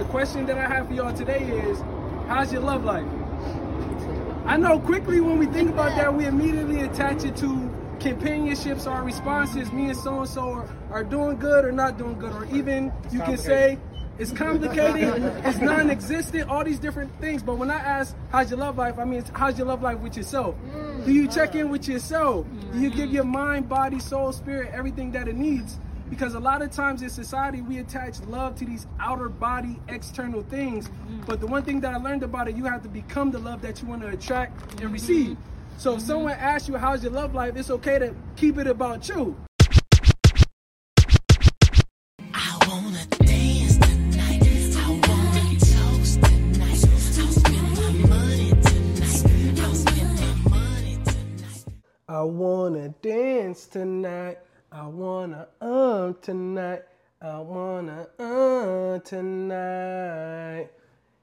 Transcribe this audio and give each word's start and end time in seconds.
the 0.00 0.06
question 0.06 0.46
that 0.46 0.56
I 0.56 0.66
have 0.66 0.88
for 0.88 0.94
y'all 0.94 1.12
today 1.12 1.42
is, 1.42 1.78
how's 2.26 2.50
your 2.50 2.62
love 2.62 2.84
life? 2.84 3.04
I 4.46 4.56
know 4.56 4.80
quickly 4.80 5.20
when 5.20 5.38
we 5.38 5.44
think 5.44 5.68
about 5.68 5.94
that, 5.96 6.14
we 6.14 6.24
immediately 6.24 6.80
attach 6.80 7.22
it 7.24 7.36
to 7.36 7.70
companionships, 8.00 8.86
our 8.86 9.04
responses, 9.04 9.70
me 9.72 9.90
and 9.90 9.96
so 9.96 10.20
and 10.20 10.28
so 10.28 10.66
are 10.90 11.04
doing 11.04 11.36
good 11.36 11.66
or 11.66 11.72
not 11.72 11.98
doing 11.98 12.18
good, 12.18 12.32
or 12.32 12.46
even 12.46 12.90
you 13.12 13.20
can 13.20 13.36
say 13.36 13.78
it's 14.18 14.32
complicated, 14.32 15.22
it's 15.44 15.58
non-existent, 15.58 16.48
all 16.48 16.64
these 16.64 16.78
different 16.78 17.14
things. 17.20 17.42
But 17.42 17.56
when 17.56 17.70
I 17.70 17.78
ask 17.78 18.16
how's 18.30 18.48
your 18.48 18.58
love 18.58 18.78
life, 18.78 18.98
I 18.98 19.04
mean 19.04 19.22
how's 19.34 19.58
your 19.58 19.66
love 19.66 19.82
life 19.82 19.98
with 19.98 20.16
yourself? 20.16 20.54
Do 21.04 21.12
you 21.12 21.28
check 21.28 21.54
in 21.54 21.68
with 21.68 21.86
yourself? 21.86 22.46
Do 22.72 22.80
you 22.80 22.88
give 22.88 23.12
your 23.12 23.24
mind, 23.24 23.68
body, 23.68 23.98
soul, 23.98 24.32
spirit 24.32 24.70
everything 24.72 25.12
that 25.12 25.28
it 25.28 25.36
needs? 25.36 25.78
Because 26.10 26.34
a 26.34 26.40
lot 26.40 26.60
of 26.60 26.72
times 26.72 27.02
in 27.02 27.08
society, 27.08 27.62
we 27.62 27.78
attach 27.78 28.20
love 28.22 28.56
to 28.56 28.64
these 28.64 28.88
outer 28.98 29.28
body, 29.28 29.78
external 29.88 30.42
things. 30.42 30.88
Mm. 30.88 31.24
But 31.24 31.38
the 31.38 31.46
one 31.46 31.62
thing 31.62 31.80
that 31.80 31.94
I 31.94 31.98
learned 31.98 32.24
about 32.24 32.48
it, 32.48 32.56
you 32.56 32.64
have 32.64 32.82
to 32.82 32.88
become 32.88 33.30
the 33.30 33.38
love 33.38 33.62
that 33.62 33.80
you 33.80 33.86
want 33.86 34.02
to 34.02 34.08
attract 34.08 34.60
and 34.72 34.80
mm-hmm. 34.80 34.92
receive. 34.92 35.36
So 35.78 35.92
if 35.92 36.00
mm-hmm. 36.00 36.08
someone 36.08 36.32
asks 36.32 36.68
you, 36.68 36.76
how's 36.76 37.04
your 37.04 37.12
love 37.12 37.32
life? 37.32 37.54
It's 37.56 37.70
okay 37.70 38.00
to 38.00 38.14
keep 38.34 38.58
it 38.58 38.66
about 38.66 39.08
you. 39.08 39.36
I 42.34 42.58
want 42.68 42.96
to 42.96 43.24
dance 43.24 43.78
tonight 43.78 44.42
I 44.76 44.90
want 44.90 45.60
to 45.60 45.74
toast 45.74 46.22
tonight 46.22 46.84
I 46.84 46.90
want 46.90 47.14
to 47.14 47.32
spend 47.32 47.76
my 47.76 48.08
money 48.08 48.50
tonight 51.04 51.64
I 52.08 52.22
wanna 52.22 52.88
dance 53.00 53.66
tonight. 53.66 54.38
I 54.72 54.86
wanna 54.86 55.48
um 55.60 56.16
tonight. 56.22 56.82
I 57.20 57.40
wanna 57.40 58.06
uh 58.20 59.00
tonight. 59.00 60.68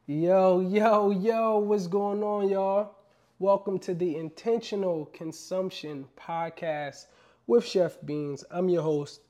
Yo, 0.05 0.59
yo, 0.59 1.11
yo, 1.11 1.59
what's 1.59 1.87
going 1.87 2.21
on, 2.23 2.49
y'all? 2.49 2.95
Welcome 3.39 3.79
to 3.79 3.93
the 3.93 4.17
Intentional 4.17 5.05
Consumption 5.13 6.09
Podcast 6.19 7.05
with 7.47 7.65
Chef 7.65 8.01
Beanz. 8.01 8.43
I'm 8.51 8.67
your 8.67 8.81
host, 8.81 9.21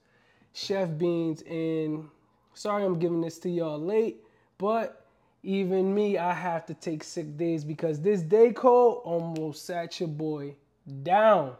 Chef 0.52 0.90
Beanz, 0.90 1.44
and 1.48 2.10
sorry 2.56 2.86
I'm 2.86 2.98
giving 2.98 3.22
this 3.22 3.38
to 3.40 3.52
y'all 3.52 3.78
late, 3.80 4.24
but 4.58 5.06
even 5.44 5.94
me, 5.94 6.18
I 6.18 6.34
have 6.34 6.66
to 6.66 6.74
take 6.74 7.04
sick 7.04 7.38
days 7.38 7.64
because 7.64 8.02
this 8.02 8.24
day 8.24 8.52
code 8.52 8.98
almost 9.04 9.68
sat 9.68 10.00
your 10.00 10.10
boy 10.10 10.56
down. 11.04 11.54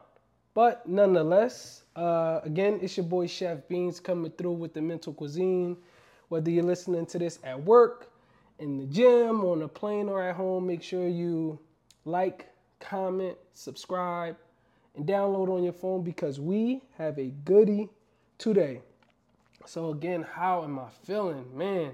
But 0.58 0.90
nonetheless, 0.90 1.84
uh, 1.96 2.40
again, 2.44 2.80
it's 2.82 2.98
your 2.98 3.06
boy 3.06 3.28
Chef 3.28 3.60
Beanz 3.70 4.02
coming 4.02 4.32
through 4.32 4.54
with 4.54 4.74
the 4.74 4.82
mental 4.82 5.14
cuisine. 5.14 5.78
Whether 6.30 6.50
you're 6.50 6.64
listening 6.64 7.06
to 7.06 7.20
this 7.20 7.38
at 7.44 7.64
work, 7.64 8.10
in 8.58 8.80
the 8.80 8.86
gym, 8.86 9.46
on 9.46 9.62
a 9.62 9.68
plane, 9.68 10.10
or 10.10 10.24
at 10.24 10.36
home, 10.36 10.66
make 10.66 10.82
sure 10.82 11.08
you 11.08 11.60
like, 12.06 12.48
comment, 12.80 13.38
subscribe, 13.54 14.36
and 14.96 15.06
download 15.06 15.48
on 15.48 15.62
your 15.64 15.74
phone 15.74 16.02
because 16.02 16.40
we 16.40 16.82
have 16.98 17.20
a 17.20 17.28
goodie 17.46 17.88
today. 18.40 18.82
So, 19.68 19.92
again, 19.92 20.24
how 20.24 20.64
am 20.64 20.80
I 20.80 20.90
feeling? 21.04 21.56
Man, 21.56 21.92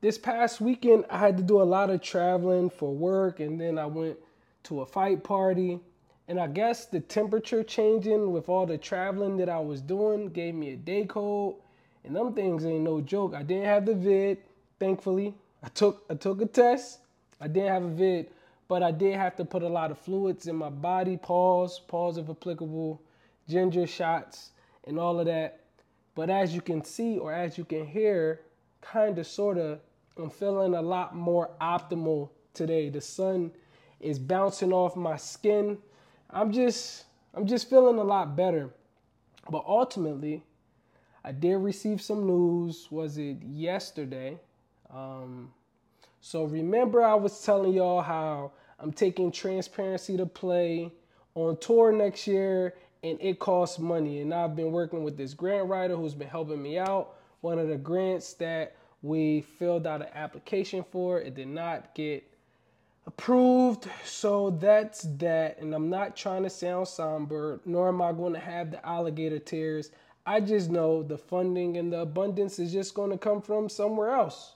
this 0.00 0.16
past 0.16 0.62
weekend, 0.62 1.04
I 1.10 1.18
had 1.18 1.36
to 1.36 1.42
do 1.42 1.60
a 1.60 1.64
lot 1.64 1.90
of 1.90 2.00
traveling 2.00 2.70
for 2.70 2.94
work, 2.94 3.40
and 3.40 3.60
then 3.60 3.76
I 3.76 3.84
went 3.84 4.16
to 4.62 4.80
a 4.80 4.86
fight 4.86 5.22
party 5.22 5.80
and 6.32 6.40
I 6.40 6.46
guess 6.46 6.86
the 6.86 7.00
temperature 7.00 7.62
changing 7.62 8.32
with 8.32 8.48
all 8.48 8.64
the 8.64 8.78
traveling 8.78 9.36
that 9.36 9.50
I 9.50 9.58
was 9.58 9.82
doing 9.82 10.28
gave 10.28 10.54
me 10.54 10.70
a 10.70 10.76
day 10.76 11.04
cold. 11.04 11.60
And 12.04 12.16
them 12.16 12.32
things 12.32 12.64
ain't 12.64 12.84
no 12.84 13.02
joke. 13.02 13.34
I 13.34 13.42
didn't 13.42 13.66
have 13.66 13.84
the 13.84 13.94
vid, 13.94 14.38
thankfully. 14.80 15.34
I 15.62 15.68
took 15.68 16.06
I 16.08 16.14
took 16.14 16.40
a 16.40 16.46
test. 16.46 17.00
I 17.38 17.48
didn't 17.48 17.68
have 17.68 17.82
a 17.84 17.90
vid, 17.90 18.30
but 18.66 18.82
I 18.82 18.92
did 18.92 19.14
have 19.14 19.36
to 19.36 19.44
put 19.44 19.62
a 19.62 19.68
lot 19.68 19.90
of 19.90 19.98
fluids 19.98 20.46
in 20.46 20.56
my 20.56 20.70
body, 20.70 21.18
pause, 21.18 21.78
pause 21.80 22.16
if 22.16 22.30
applicable, 22.30 23.02
ginger 23.46 23.86
shots, 23.86 24.52
and 24.86 24.98
all 24.98 25.20
of 25.20 25.26
that. 25.26 25.60
But 26.14 26.30
as 26.30 26.54
you 26.54 26.62
can 26.62 26.82
see 26.82 27.18
or 27.18 27.34
as 27.34 27.58
you 27.58 27.66
can 27.66 27.86
hear, 27.86 28.40
kind 28.80 29.18
of 29.18 29.26
sort 29.26 29.58
of, 29.58 29.80
I'm 30.16 30.30
feeling 30.30 30.72
a 30.76 30.80
lot 30.80 31.14
more 31.14 31.50
optimal 31.60 32.30
today. 32.54 32.88
The 32.88 33.02
sun 33.02 33.52
is 34.00 34.18
bouncing 34.18 34.72
off 34.72 34.96
my 34.96 35.18
skin 35.18 35.76
I'm 36.32 36.50
just 36.50 37.04
I'm 37.34 37.46
just 37.46 37.68
feeling 37.68 37.98
a 37.98 38.04
lot 38.04 38.36
better. 38.36 38.70
But 39.50 39.64
ultimately, 39.66 40.42
I 41.24 41.32
did 41.32 41.56
receive 41.56 42.00
some 42.00 42.26
news. 42.26 42.88
Was 42.90 43.18
it 43.18 43.38
yesterday? 43.42 44.38
Um, 44.90 45.52
so 46.20 46.44
remember, 46.44 47.02
I 47.02 47.14
was 47.14 47.42
telling 47.42 47.72
y'all 47.72 48.02
how 48.02 48.52
I'm 48.78 48.92
taking 48.92 49.30
transparency 49.30 50.16
to 50.16 50.26
play 50.26 50.92
on 51.34 51.56
tour 51.58 51.92
next 51.92 52.26
year, 52.26 52.74
and 53.02 53.18
it 53.20 53.38
costs 53.38 53.78
money. 53.78 54.20
And 54.20 54.32
I've 54.32 54.56
been 54.56 54.72
working 54.72 55.02
with 55.02 55.16
this 55.16 55.34
grant 55.34 55.68
writer 55.68 55.96
who's 55.96 56.14
been 56.14 56.28
helping 56.28 56.62
me 56.62 56.78
out. 56.78 57.14
One 57.40 57.58
of 57.58 57.68
the 57.68 57.76
grants 57.76 58.34
that 58.34 58.76
we 59.02 59.40
filled 59.58 59.86
out 59.86 60.00
an 60.00 60.08
application 60.14 60.84
for, 60.90 61.20
it 61.20 61.34
did 61.34 61.48
not 61.48 61.94
get 61.94 62.24
approved. 63.06 63.88
So 64.04 64.50
that's 64.50 65.02
that. 65.18 65.58
And 65.60 65.74
I'm 65.74 65.90
not 65.90 66.16
trying 66.16 66.42
to 66.44 66.50
sound 66.50 66.88
somber, 66.88 67.60
nor 67.64 67.88
am 67.88 68.02
I 68.02 68.12
going 68.12 68.32
to 68.34 68.38
have 68.38 68.70
the 68.70 68.86
alligator 68.86 69.38
tears. 69.38 69.90
I 70.24 70.40
just 70.40 70.70
know 70.70 71.02
the 71.02 71.18
funding 71.18 71.76
and 71.76 71.92
the 71.92 72.00
abundance 72.00 72.58
is 72.58 72.72
just 72.72 72.94
going 72.94 73.10
to 73.10 73.18
come 73.18 73.42
from 73.42 73.68
somewhere 73.68 74.10
else. 74.10 74.54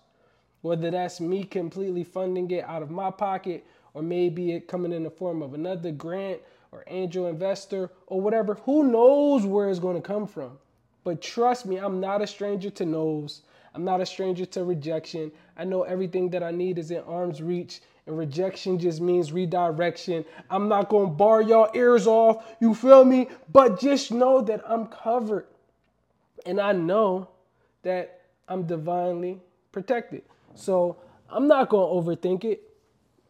Whether 0.62 0.91
that's 0.91 1.21
me 1.21 1.45
completely 1.45 2.05
funding 2.05 2.51
it 2.51 2.65
out 2.65 2.83
of 2.83 2.91
my 2.91 3.11
pocket, 3.11 3.67
or 3.95 4.03
maybe 4.03 4.53
it 4.53 4.69
coming 4.69 4.93
in 4.93 5.05
the 5.05 5.11
form 5.11 5.43
of 5.43 5.55
another 5.55 5.91
grant 5.91 6.41
or 6.71 6.85
angel 6.89 7.27
investor 7.27 7.91
or 8.06 8.21
whatever. 8.21 8.55
Who 8.65 8.85
knows 8.85 9.47
where 9.47 9.71
it's 9.71 9.79
going 9.79 9.97
to 9.97 10.06
come 10.06 10.27
from? 10.27 10.59
But 11.03 11.23
trust 11.23 11.67
me, 11.67 11.79
I'm 11.79 12.01
not 12.01 12.21
a 12.21 12.27
stranger 12.27 12.69
to 12.71 12.85
no's. 12.85 13.43
I'm 13.75 13.85
not 13.85 14.01
a 14.01 14.06
stranger 14.06 14.45
to 14.47 14.65
rejection. 14.65 15.33
I 15.56 15.65
know 15.65 15.83
everything 15.83 16.31
that 16.31 16.43
I 16.43 16.51
need 16.51 16.79
is 16.79 16.91
in 16.91 17.03
arm's 17.05 17.43
reach 17.43 17.81
and 18.06 18.17
rejection 18.17 18.78
just 18.78 19.00
means 19.00 19.33
redirection. 19.33 20.25
I'm 20.49 20.69
not 20.69 20.89
going 20.89 21.09
to 21.09 21.12
bar 21.12 21.43
y'all 21.43 21.71
ears 21.75 22.06
off, 22.06 22.44
you 22.61 22.75
feel 22.75 23.05
me? 23.05 23.28
But 23.53 23.81
just 23.81 24.12
know 24.12 24.41
that 24.43 24.62
I'm 24.67 24.87
covered. 24.87 25.47
And 26.44 26.61
I 26.61 26.72
know 26.72 27.28
that 27.83 28.21
I'm 28.49 28.65
divinely 28.65 29.41
protected. 29.72 30.22
So 30.55 30.97
I'm 31.28 31.49
not 31.49 31.69
going 31.69 32.05
to 32.05 32.11
overthink 32.11 32.44
it. 32.44 32.62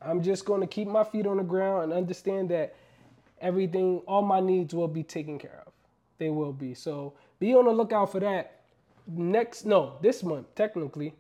I'm 0.03 0.23
just 0.23 0.45
going 0.45 0.61
to 0.61 0.67
keep 0.67 0.87
my 0.87 1.05
feet 1.05 1.27
on 1.27 1.39
the 1.39 1.43
ground 1.43 1.85
and 1.85 1.93
understand 1.95 2.51
that 2.51 2.75
everything, 3.41 4.03
all 4.07 4.23
my 4.23 4.41
needs 4.41 4.75
will 4.75 4.89
be 4.89 5.03
taken 5.03 5.39
care 5.39 5.63
of. 5.67 5.73
They 6.19 6.29
will 6.29 6.53
be. 6.53 6.75
So 6.75 7.15
be 7.39 7.55
on 7.55 7.65
the 7.65 7.71
lookout 7.71 8.13
for 8.13 8.21
that. 8.21 8.61
Next, 9.07 9.65
no, 9.65 9.97
this 10.03 10.23
month, 10.23 10.55
technically. 10.55 11.15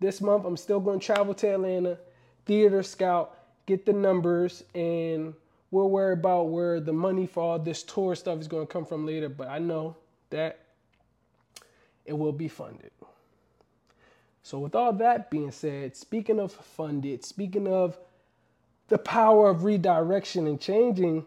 This 0.00 0.20
month, 0.20 0.46
I'm 0.46 0.56
still 0.56 0.80
going 0.80 0.98
to 0.98 1.06
travel 1.06 1.34
to 1.34 1.54
Atlanta 1.54 1.98
theater 2.46 2.82
scout, 2.82 3.36
get 3.66 3.86
the 3.86 3.92
numbers, 3.92 4.64
and 4.74 5.34
we'll 5.70 5.90
worry 5.90 6.12
about 6.12 6.48
where 6.48 6.80
the 6.80 6.92
money 6.92 7.26
for 7.26 7.42
all 7.42 7.58
this 7.58 7.82
tour 7.82 8.14
stuff 8.14 8.40
is 8.40 8.48
going 8.48 8.66
to 8.66 8.72
come 8.72 8.84
from 8.84 9.06
later. 9.06 9.28
But 9.28 9.48
I 9.48 9.58
know 9.58 9.96
that 10.30 10.60
it 12.04 12.12
will 12.12 12.32
be 12.32 12.48
funded. 12.48 12.90
So, 14.42 14.58
with 14.58 14.74
all 14.74 14.92
that 14.94 15.30
being 15.30 15.52
said, 15.52 15.96
speaking 15.96 16.40
of 16.40 16.52
funded, 16.52 17.24
speaking 17.24 17.68
of 17.68 17.96
the 18.88 18.98
power 18.98 19.48
of 19.48 19.62
redirection 19.62 20.46
and 20.48 20.60
changing, 20.60 21.24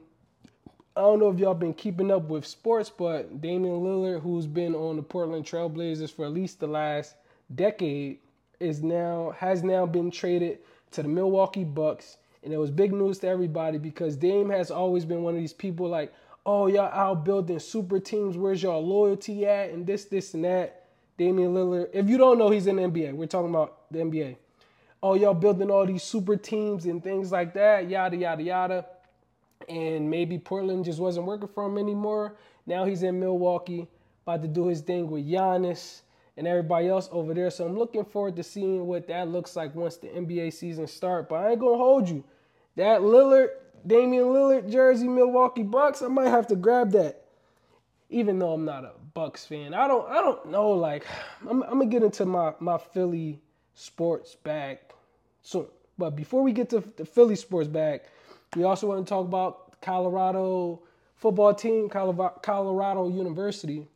I 0.97 1.01
don't 1.01 1.19
know 1.19 1.29
if 1.29 1.39
y'all 1.39 1.53
been 1.53 1.73
keeping 1.73 2.11
up 2.11 2.29
with 2.29 2.45
sports, 2.45 2.89
but 2.89 3.41
Damian 3.41 3.81
Lillard, 3.81 4.21
who's 4.21 4.47
been 4.47 4.75
on 4.75 4.97
the 4.97 5.01
Portland 5.01 5.45
Trailblazers 5.45 6.13
for 6.13 6.25
at 6.25 6.31
least 6.31 6.59
the 6.59 6.67
last 6.67 7.15
decade, 7.53 8.19
is 8.59 8.81
now 8.81 9.33
has 9.37 9.63
now 9.63 9.85
been 9.85 10.11
traded 10.11 10.59
to 10.95 11.03
the 11.03 11.07
Milwaukee 11.07 11.63
Bucks. 11.63 12.17
And 12.43 12.53
it 12.53 12.57
was 12.57 12.71
big 12.71 12.93
news 12.93 13.19
to 13.19 13.27
everybody 13.27 13.77
because 13.77 14.15
Dame 14.15 14.49
has 14.49 14.71
always 14.71 15.05
been 15.05 15.23
one 15.23 15.33
of 15.33 15.39
these 15.39 15.53
people 15.53 15.87
like, 15.87 16.13
oh, 16.45 16.67
y'all 16.67 16.91
out 16.93 17.25
building 17.25 17.59
super 17.59 17.99
teams. 17.99 18.37
Where's 18.37 18.61
y'all 18.61 18.85
loyalty 18.85 19.45
at? 19.45 19.71
And 19.71 19.85
this, 19.85 20.05
this, 20.05 20.33
and 20.33 20.43
that. 20.45 20.83
Damian 21.17 21.53
Lillard. 21.53 21.89
If 21.93 22.09
you 22.09 22.17
don't 22.17 22.37
know, 22.37 22.49
he's 22.49 22.67
in 22.67 22.75
the 22.75 22.83
NBA. 22.83 23.13
We're 23.13 23.25
talking 23.25 23.49
about 23.49 23.89
the 23.89 23.99
NBA. 23.99 24.35
Oh, 25.01 25.13
y'all 25.13 25.33
building 25.33 25.71
all 25.71 25.85
these 25.85 26.03
super 26.03 26.35
teams 26.35 26.85
and 26.85 27.03
things 27.03 27.31
like 27.31 27.53
that, 27.53 27.89
yada, 27.89 28.17
yada, 28.17 28.43
yada. 28.43 28.85
And 29.69 30.09
maybe 30.09 30.37
Portland 30.37 30.83
just 30.83 30.99
wasn't 30.99 31.25
working 31.25 31.47
for 31.47 31.65
him 31.65 31.77
anymore. 31.77 32.35
Now 32.65 32.85
he's 32.85 33.03
in 33.03 33.19
Milwaukee, 33.19 33.87
about 34.25 34.41
to 34.41 34.47
do 34.47 34.67
his 34.67 34.81
thing 34.81 35.09
with 35.09 35.25
Giannis 35.25 36.01
and 36.37 36.47
everybody 36.47 36.87
else 36.87 37.09
over 37.11 37.33
there. 37.33 37.49
So 37.49 37.65
I'm 37.65 37.77
looking 37.77 38.05
forward 38.05 38.35
to 38.35 38.43
seeing 38.43 38.87
what 38.87 39.07
that 39.07 39.29
looks 39.29 39.55
like 39.55 39.73
once 39.75 39.97
the 39.97 40.07
NBA 40.07 40.53
season 40.53 40.87
start. 40.87 41.29
But 41.29 41.35
I 41.35 41.51
ain't 41.51 41.59
gonna 41.59 41.77
hold 41.77 42.09
you. 42.09 42.23
That 42.75 43.01
Lillard, 43.01 43.49
Damian 43.87 44.25
Lillard 44.25 44.69
jersey, 44.69 45.07
Milwaukee 45.07 45.63
Bucks, 45.63 46.01
I 46.01 46.07
might 46.07 46.29
have 46.29 46.47
to 46.47 46.55
grab 46.55 46.91
that. 46.91 47.21
Even 48.09 48.37
though 48.37 48.53
I'm 48.53 48.65
not 48.65 48.83
a 48.83 48.91
Bucks 49.13 49.45
fan. 49.45 49.73
I 49.73 49.87
don't 49.87 50.09
I 50.09 50.15
don't 50.15 50.47
know, 50.47 50.71
like 50.71 51.05
I'm, 51.49 51.63
I'm 51.63 51.79
gonna 51.79 51.85
get 51.85 52.03
into 52.03 52.25
my, 52.25 52.53
my 52.59 52.77
Philly 52.77 53.39
sports 53.73 54.35
back 54.35 54.91
soon. 55.41 55.67
But 55.97 56.11
before 56.11 56.43
we 56.43 56.51
get 56.51 56.69
to 56.71 56.83
the 56.97 57.05
Philly 57.05 57.37
sports 57.37 57.69
back, 57.69 58.05
we 58.55 58.63
also 58.63 58.87
want 58.87 59.05
to 59.05 59.09
talk 59.09 59.25
about 59.25 59.81
Colorado 59.81 60.81
football 61.15 61.53
team, 61.53 61.89
Colorado 61.89 63.07
University 63.07 63.87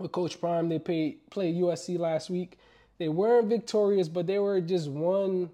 with 0.00 0.12
Coach 0.12 0.40
Prime. 0.40 0.68
They 0.68 0.78
played, 0.78 1.18
USC 1.34 1.98
last 1.98 2.30
week. 2.30 2.58
They 2.98 3.08
weren't 3.08 3.48
victorious, 3.48 4.08
but 4.08 4.26
they 4.26 4.38
were 4.38 4.60
just 4.60 4.88
one 4.88 5.50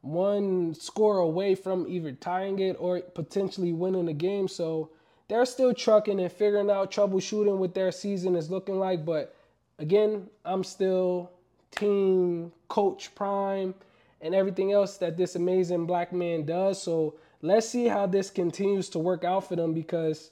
one 0.00 0.74
score 0.74 1.18
away 1.18 1.54
from 1.54 1.86
either 1.88 2.12
tying 2.12 2.58
it 2.58 2.76
or 2.78 3.00
potentially 3.00 3.72
winning 3.72 4.04
the 4.04 4.12
game. 4.12 4.48
So 4.48 4.90
they're 5.28 5.46
still 5.46 5.72
trucking 5.72 6.20
and 6.20 6.30
figuring 6.30 6.70
out 6.70 6.90
troubleshooting 6.90 7.56
what 7.56 7.74
their 7.74 7.90
season 7.90 8.36
is 8.36 8.50
looking 8.50 8.78
like. 8.78 9.06
But 9.06 9.34
again, 9.78 10.28
I'm 10.44 10.62
still 10.62 11.30
team 11.70 12.52
coach 12.68 13.14
prime 13.14 13.74
and 14.20 14.34
everything 14.34 14.72
else 14.72 14.98
that 14.98 15.16
this 15.16 15.36
amazing 15.36 15.86
black 15.86 16.12
man 16.12 16.44
does. 16.44 16.82
So 16.82 17.14
let's 17.42 17.68
see 17.68 17.86
how 17.86 18.06
this 18.06 18.30
continues 18.30 18.88
to 18.90 18.98
work 18.98 19.24
out 19.24 19.48
for 19.48 19.56
them 19.56 19.72
because 19.72 20.30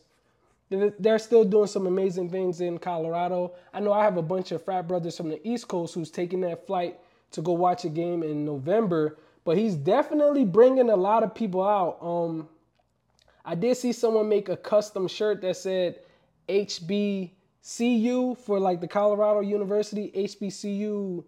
they're 0.98 1.18
still 1.18 1.44
doing 1.44 1.66
some 1.66 1.86
amazing 1.86 2.30
things 2.30 2.60
in 2.60 2.78
Colorado. 2.78 3.52
I 3.72 3.80
know 3.80 3.92
I 3.92 4.04
have 4.04 4.16
a 4.16 4.22
bunch 4.22 4.52
of 4.52 4.64
frat 4.64 4.88
brothers 4.88 5.16
from 5.16 5.28
the 5.28 5.46
East 5.46 5.68
Coast 5.68 5.94
who's 5.94 6.10
taking 6.10 6.40
that 6.42 6.66
flight 6.66 6.98
to 7.32 7.42
go 7.42 7.52
watch 7.52 7.84
a 7.84 7.88
game 7.88 8.22
in 8.22 8.44
November, 8.44 9.18
but 9.44 9.56
he's 9.56 9.74
definitely 9.74 10.44
bringing 10.44 10.90
a 10.90 10.96
lot 10.96 11.22
of 11.22 11.34
people 11.34 11.62
out. 11.62 11.98
Um, 12.00 12.48
I 13.44 13.54
did 13.54 13.76
see 13.76 13.92
someone 13.92 14.28
make 14.28 14.48
a 14.48 14.56
custom 14.56 15.08
shirt 15.08 15.42
that 15.42 15.56
said 15.56 15.98
HBCU 16.48 18.38
for 18.38 18.60
like 18.60 18.80
the 18.80 18.88
Colorado 18.88 19.40
University 19.40 20.12
HBCU 20.14 21.24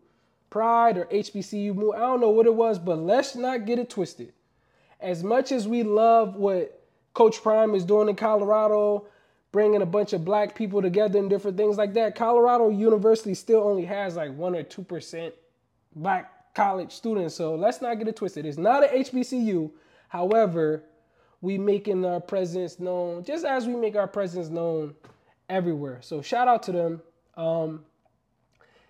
Pride 0.50 0.98
or 0.98 1.06
HBCU. 1.06 1.94
I 1.94 1.98
don't 1.98 2.20
know 2.20 2.30
what 2.30 2.46
it 2.46 2.54
was, 2.54 2.78
but 2.78 2.98
let's 2.98 3.34
not 3.34 3.66
get 3.66 3.78
it 3.78 3.90
twisted. 3.90 4.32
As 5.00 5.24
much 5.24 5.50
as 5.50 5.66
we 5.66 5.82
love 5.82 6.36
what 6.36 6.80
Coach 7.12 7.42
Prime 7.42 7.74
is 7.74 7.84
doing 7.84 8.08
in 8.08 8.16
Colorado, 8.16 9.06
bringing 9.54 9.82
a 9.82 9.86
bunch 9.86 10.12
of 10.12 10.24
black 10.24 10.52
people 10.52 10.82
together 10.82 11.16
and 11.16 11.30
different 11.30 11.56
things 11.56 11.76
like 11.76 11.94
that. 11.94 12.16
Colorado 12.16 12.70
University 12.70 13.34
still 13.34 13.60
only 13.60 13.84
has 13.84 14.16
like 14.16 14.34
one 14.34 14.52
or 14.56 14.64
two 14.64 14.82
percent 14.82 15.32
black 15.94 16.52
college 16.54 16.90
students. 16.90 17.36
So 17.36 17.54
let's 17.54 17.80
not 17.80 17.96
get 18.00 18.08
it 18.08 18.16
twisted. 18.16 18.46
It's 18.46 18.58
not 18.58 18.82
an 18.82 19.04
HBCU. 19.04 19.70
However, 20.08 20.82
we 21.40 21.56
making 21.56 22.04
our 22.04 22.18
presence 22.18 22.80
known 22.80 23.22
just 23.22 23.44
as 23.44 23.68
we 23.68 23.76
make 23.76 23.94
our 23.94 24.08
presence 24.08 24.48
known 24.48 24.92
everywhere. 25.48 26.00
So 26.02 26.20
shout 26.20 26.48
out 26.48 26.64
to 26.64 26.72
them. 26.72 27.02
Um, 27.36 27.84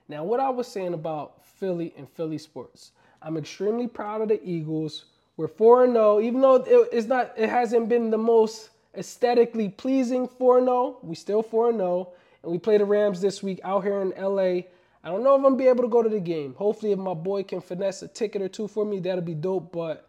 now, 0.09 0.25
what 0.25 0.41
I 0.41 0.49
was 0.49 0.67
saying 0.67 0.95
about 0.95 1.45
Philly 1.45 1.93
and 1.99 2.09
Philly 2.09 2.39
sports, 2.39 2.93
I'm 3.21 3.37
extremely 3.37 3.87
proud 3.87 4.23
of 4.23 4.29
the 4.29 4.43
Eagles. 4.43 5.05
We're 5.37 5.47
4 5.47 5.85
and 5.85 5.93
0, 5.93 6.21
even 6.21 6.41
though 6.41 6.55
it's 6.91 7.07
not, 7.07 7.35
it 7.37 7.51
hasn't 7.51 7.91
been 7.91 8.09
the 8.09 8.17
most 8.17 8.71
aesthetically 8.97 9.69
pleasing 9.69 10.29
4 10.29 10.61
0. 10.61 10.99
We 11.03 11.15
still 11.15 11.43
4 11.43 11.73
0. 11.73 12.13
And 12.43 12.53
we 12.53 12.59
play 12.59 12.79
the 12.79 12.85
Rams 12.85 13.21
this 13.21 13.43
week 13.43 13.61
out 13.65 13.85
here 13.85 14.01
in 14.01 14.11
LA. 14.11 14.69
I 15.03 15.09
don't 15.09 15.23
know 15.23 15.35
if 15.35 15.39
I'm 15.39 15.43
gonna 15.43 15.57
be 15.57 15.69
able 15.69 15.83
to 15.85 15.89
go 15.89 16.03
to 16.03 16.09
the 16.09 16.21
game. 16.21 16.55
Hopefully, 16.55 16.93
if 16.93 16.99
my 16.99 17.15
boy 17.15 17.43
can 17.43 17.61
finesse 17.61 18.03
a 18.03 18.09
ticket 18.09 18.43
or 18.43 18.49
two 18.49 18.69
for 18.69 18.85
me, 18.85 19.01
that'll 19.01 19.25
be 19.25 19.35
dope. 19.35 19.73
But 19.73 20.09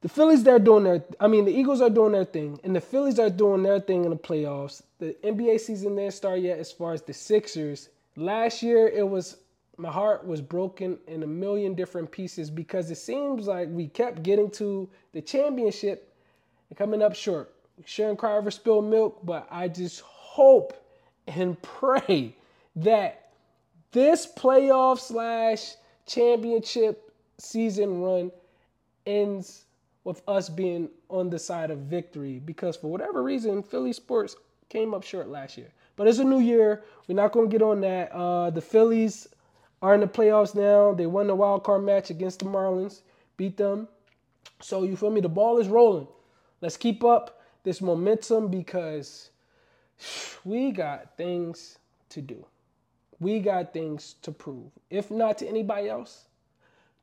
the 0.00 0.08
Phillies, 0.08 0.42
they're 0.42 0.58
doing 0.58 0.84
their 0.84 1.04
I 1.20 1.28
mean, 1.28 1.44
the 1.44 1.52
Eagles 1.52 1.80
are 1.80 1.90
doing 1.90 2.12
their 2.12 2.24
thing, 2.24 2.58
and 2.64 2.74
the 2.74 2.80
Phillies 2.80 3.18
are 3.18 3.30
doing 3.30 3.62
their 3.62 3.80
thing 3.80 4.04
in 4.04 4.10
the 4.10 4.16
playoffs. 4.16 4.82
The 4.98 5.16
NBA 5.22 5.60
season 5.60 5.96
didn't 5.96 6.14
start 6.14 6.40
yet 6.40 6.58
as 6.58 6.72
far 6.72 6.92
as 6.92 7.02
the 7.02 7.12
Sixers. 7.12 7.90
Last 8.16 8.62
year 8.62 8.88
it 8.88 9.08
was 9.08 9.36
my 9.76 9.90
heart 9.90 10.26
was 10.26 10.42
broken 10.42 10.98
in 11.06 11.22
a 11.22 11.26
million 11.26 11.74
different 11.74 12.10
pieces 12.10 12.50
because 12.50 12.90
it 12.90 12.98
seems 12.98 13.46
like 13.46 13.68
we 13.70 13.88
kept 13.88 14.22
getting 14.22 14.50
to 14.50 14.88
the 15.12 15.22
championship 15.22 16.09
and 16.70 16.78
coming 16.78 17.02
up 17.02 17.14
short. 17.14 17.52
Sharon 17.84 18.16
Carver 18.16 18.50
spilled 18.50 18.86
milk, 18.86 19.20
but 19.24 19.46
I 19.50 19.68
just 19.68 20.00
hope 20.00 20.74
and 21.26 21.60
pray 21.62 22.34
that 22.76 23.32
this 23.92 24.26
playoff 24.26 25.00
slash 25.00 25.74
championship 26.06 27.12
season 27.38 28.00
run 28.00 28.30
ends 29.06 29.64
with 30.04 30.22
us 30.28 30.48
being 30.48 30.88
on 31.08 31.28
the 31.30 31.38
side 31.38 31.70
of 31.70 31.78
victory 31.80 32.40
because 32.44 32.76
for 32.76 32.90
whatever 32.90 33.22
reason, 33.22 33.62
Philly 33.62 33.92
sports 33.92 34.36
came 34.68 34.94
up 34.94 35.02
short 35.02 35.28
last 35.28 35.58
year. 35.58 35.68
But 35.96 36.06
it's 36.06 36.18
a 36.18 36.24
new 36.24 36.40
year. 36.40 36.84
We're 37.08 37.16
not 37.16 37.32
going 37.32 37.50
to 37.50 37.52
get 37.52 37.62
on 37.62 37.80
that. 37.82 38.10
Uh, 38.12 38.50
the 38.50 38.60
Phillies 38.60 39.28
are 39.82 39.94
in 39.94 40.00
the 40.00 40.06
playoffs 40.06 40.54
now. 40.54 40.94
They 40.94 41.06
won 41.06 41.26
the 41.26 41.34
wild 41.34 41.64
card 41.64 41.84
match 41.84 42.10
against 42.10 42.38
the 42.38 42.46
Marlins, 42.46 43.02
beat 43.36 43.56
them. 43.56 43.88
So 44.60 44.84
you 44.84 44.96
feel 44.96 45.10
me? 45.10 45.20
The 45.20 45.28
ball 45.28 45.58
is 45.58 45.68
rolling. 45.68 46.06
Let's 46.60 46.76
keep 46.76 47.04
up 47.04 47.40
this 47.62 47.80
momentum 47.80 48.48
because 48.48 49.30
we 50.44 50.70
got 50.70 51.16
things 51.16 51.78
to 52.10 52.20
do. 52.20 52.44
We 53.18 53.40
got 53.40 53.72
things 53.72 54.14
to 54.22 54.32
prove. 54.32 54.70
If 54.88 55.10
not 55.10 55.38
to 55.38 55.48
anybody 55.48 55.88
else, 55.88 56.26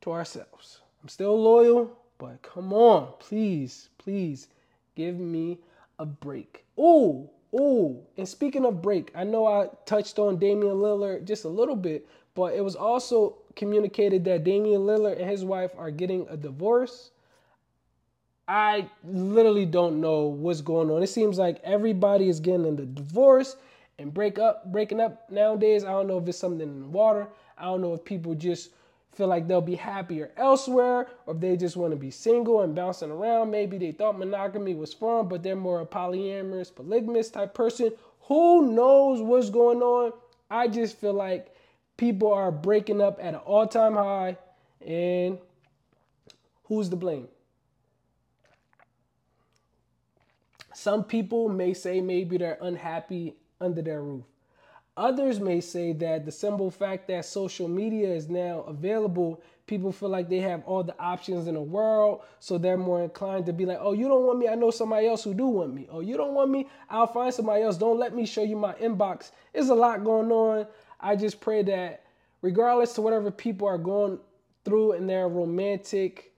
to 0.02 0.12
ourselves. 0.12 0.82
I'm 1.02 1.10
still 1.10 1.42
loyal, 1.42 1.98
but 2.18 2.42
come 2.42 2.74
on, 2.74 3.14
please, 3.20 3.90
please 3.98 4.48
give 4.96 5.18
me 5.20 5.60
a 6.00 6.06
break. 6.06 6.66
Ooh, 6.80 7.30
ooh. 7.54 8.00
And 8.18 8.28
speaking 8.28 8.66
of 8.66 8.82
break, 8.82 9.12
I 9.16 9.24
know 9.24 9.48
I 9.48 9.70
touched 9.86 10.20
on 10.20 10.38
Damian 10.38 10.76
Lillard 10.76 11.26
just 11.26 11.46
a 11.46 11.50
little 11.50 11.76
bit, 11.76 12.08
but 12.36 12.54
it 12.54 12.64
was 12.64 12.76
also 12.76 13.38
communicated 13.56 14.24
that 14.26 14.44
Damian 14.44 14.82
Lillard 14.82 15.20
and 15.20 15.30
his 15.30 15.44
wife 15.44 15.72
are 15.78 15.92
getting 15.92 16.28
a 16.30 16.38
divorce. 16.38 17.12
I 18.48 18.90
literally 19.04 19.66
don't 19.66 20.00
know 20.00 20.22
what's 20.22 20.62
going 20.62 20.90
on. 20.90 21.04
It 21.04 21.08
seems 21.08 21.38
like 21.38 21.60
everybody 21.64 22.30
is 22.30 22.40
getting 22.40 22.66
a 22.66 22.86
divorce 22.86 23.58
and 24.00 24.14
break 24.14 24.40
up, 24.40 24.72
breaking 24.72 25.02
up 25.02 25.30
nowadays. 25.30 25.84
I 25.84 25.92
don't 25.92 26.08
know 26.08 26.18
if 26.18 26.28
it's 26.28 26.38
something 26.38 26.62
in 26.62 26.82
the 26.82 26.88
water. 26.88 27.28
I 27.58 27.66
don't 27.66 27.82
know 27.82 27.94
if 27.94 28.06
people 28.06 28.36
just 28.36 28.72
feel 29.12 29.28
like 29.28 29.48
they'll 29.48 29.62
be 29.62 29.76
happier 29.76 30.32
elsewhere 30.38 31.08
or 31.26 31.34
if 31.34 31.42
they 31.42 31.58
just 31.58 31.76
want 31.76 31.92
to 31.92 31.98
be 31.98 32.12
single 32.12 32.62
and 32.62 32.74
bouncing 32.76 33.12
around. 33.12 33.52
Maybe 33.52 33.78
they 33.78 33.92
thought 33.92 34.18
monogamy 34.18 34.76
was 34.76 34.94
fun, 34.94 35.28
but 35.28 35.44
they're 35.44 35.56
more 35.56 35.82
a 35.82 35.86
polyamorous, 35.86 36.74
polygamous 36.74 37.30
type 37.30 37.54
person. 37.54 37.92
Who 38.22 38.72
knows 38.72 39.22
what's 39.22 39.50
going 39.50 39.82
on? 39.82 40.14
I 40.50 40.68
just 40.68 40.98
feel 40.98 41.14
like 41.14 41.54
people 41.98 42.32
are 42.32 42.52
breaking 42.52 43.02
up 43.02 43.20
at 43.20 43.34
an 43.34 43.42
all 43.42 43.68
time 43.68 43.96
high, 43.96 44.38
and 44.86 45.38
who's 46.66 46.88
to 46.90 46.96
blame? 46.96 47.28
Some 50.78 51.06
people 51.06 51.50
may 51.50 51.74
say 51.74 52.02
maybe 52.02 52.38
they're 52.38 52.60
unhappy 52.62 53.34
under 53.60 53.82
their 53.82 54.04
roof. 54.04 54.26
Others 54.96 55.40
may 55.40 55.60
say 55.60 55.92
that 55.94 56.24
the 56.24 56.32
simple 56.32 56.70
fact 56.70 57.08
that 57.08 57.26
social 57.26 57.68
media 57.68 58.14
is 58.14 58.30
now 58.30 58.60
available, 58.60 59.42
people 59.66 59.92
feel 59.92 60.10
like 60.10 60.30
they 60.30 60.38
have 60.38 60.64
all 60.68 60.84
the 60.84 60.96
options 61.00 61.48
in 61.48 61.56
the 61.56 61.62
world, 61.62 62.22
so 62.40 62.60
they're 62.60 62.78
more 62.78 63.02
inclined 63.02 63.48
to 63.48 63.54
be 63.54 63.66
like, 63.66 63.80
"Oh, 63.82 63.94
you 63.94 64.08
don't 64.08 64.28
want 64.28 64.38
me? 64.38 64.48
I 64.48 64.54
know 64.54 64.70
somebody 64.70 65.08
else 65.08 65.24
who 65.24 65.34
do 65.34 65.48
want 65.48 65.74
me. 65.74 65.88
Oh, 65.92 66.02
you 66.02 66.16
don't 66.16 66.36
want 66.36 66.52
me? 66.52 66.68
I'll 66.92 67.08
find 67.08 67.34
somebody 67.34 67.64
else. 67.64 67.78
Don't 67.78 67.98
let 67.98 68.14
me 68.14 68.28
show 68.28 68.44
you 68.44 68.56
my 68.56 68.76
inbox." 68.76 69.32
There's 69.54 69.70
a 69.70 69.76
lot 69.76 70.04
going 70.04 70.32
on. 70.32 70.68
I 71.00 71.16
just 71.16 71.42
pray 71.42 71.64
that 71.64 72.04
regardless 72.44 72.94
to 72.94 73.02
whatever 73.02 73.32
people 73.32 73.68
are 73.68 73.80
going 73.80 74.20
through 74.64 74.92
in 74.92 75.08
their 75.08 75.28
romantic 75.28 76.34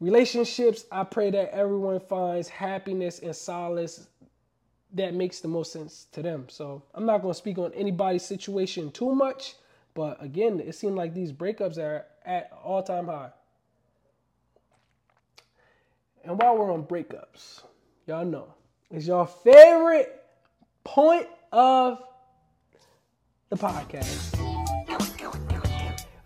relationships, 0.00 0.84
I 0.90 1.04
pray 1.04 1.30
that 1.30 1.54
everyone 1.54 2.00
finds 2.00 2.48
happiness 2.48 3.20
and 3.20 3.36
solace 3.36 4.08
that 4.94 5.14
makes 5.14 5.40
the 5.40 5.48
most 5.48 5.72
sense 5.72 6.06
to 6.12 6.22
them. 6.22 6.46
So 6.48 6.82
I'm 6.94 7.06
not 7.06 7.22
going 7.22 7.32
to 7.32 7.38
speak 7.38 7.58
on 7.58 7.72
anybody's 7.74 8.24
situation 8.24 8.90
too 8.90 9.14
much, 9.14 9.54
but 9.94 10.22
again, 10.22 10.60
it 10.60 10.74
seems 10.74 10.94
like 10.94 11.14
these 11.14 11.32
breakups 11.32 11.78
are 11.78 12.06
at 12.24 12.50
all 12.64 12.82
time 12.82 13.06
high. 13.06 13.30
And 16.24 16.40
while 16.40 16.56
we're 16.56 16.72
on 16.72 16.84
breakups, 16.84 17.62
y'all 18.06 18.24
know, 18.24 18.54
is 18.90 19.06
your 19.06 19.26
favorite 19.26 20.22
point 20.84 21.26
of 21.52 22.02
the 23.48 23.56
podcast. 23.56 24.36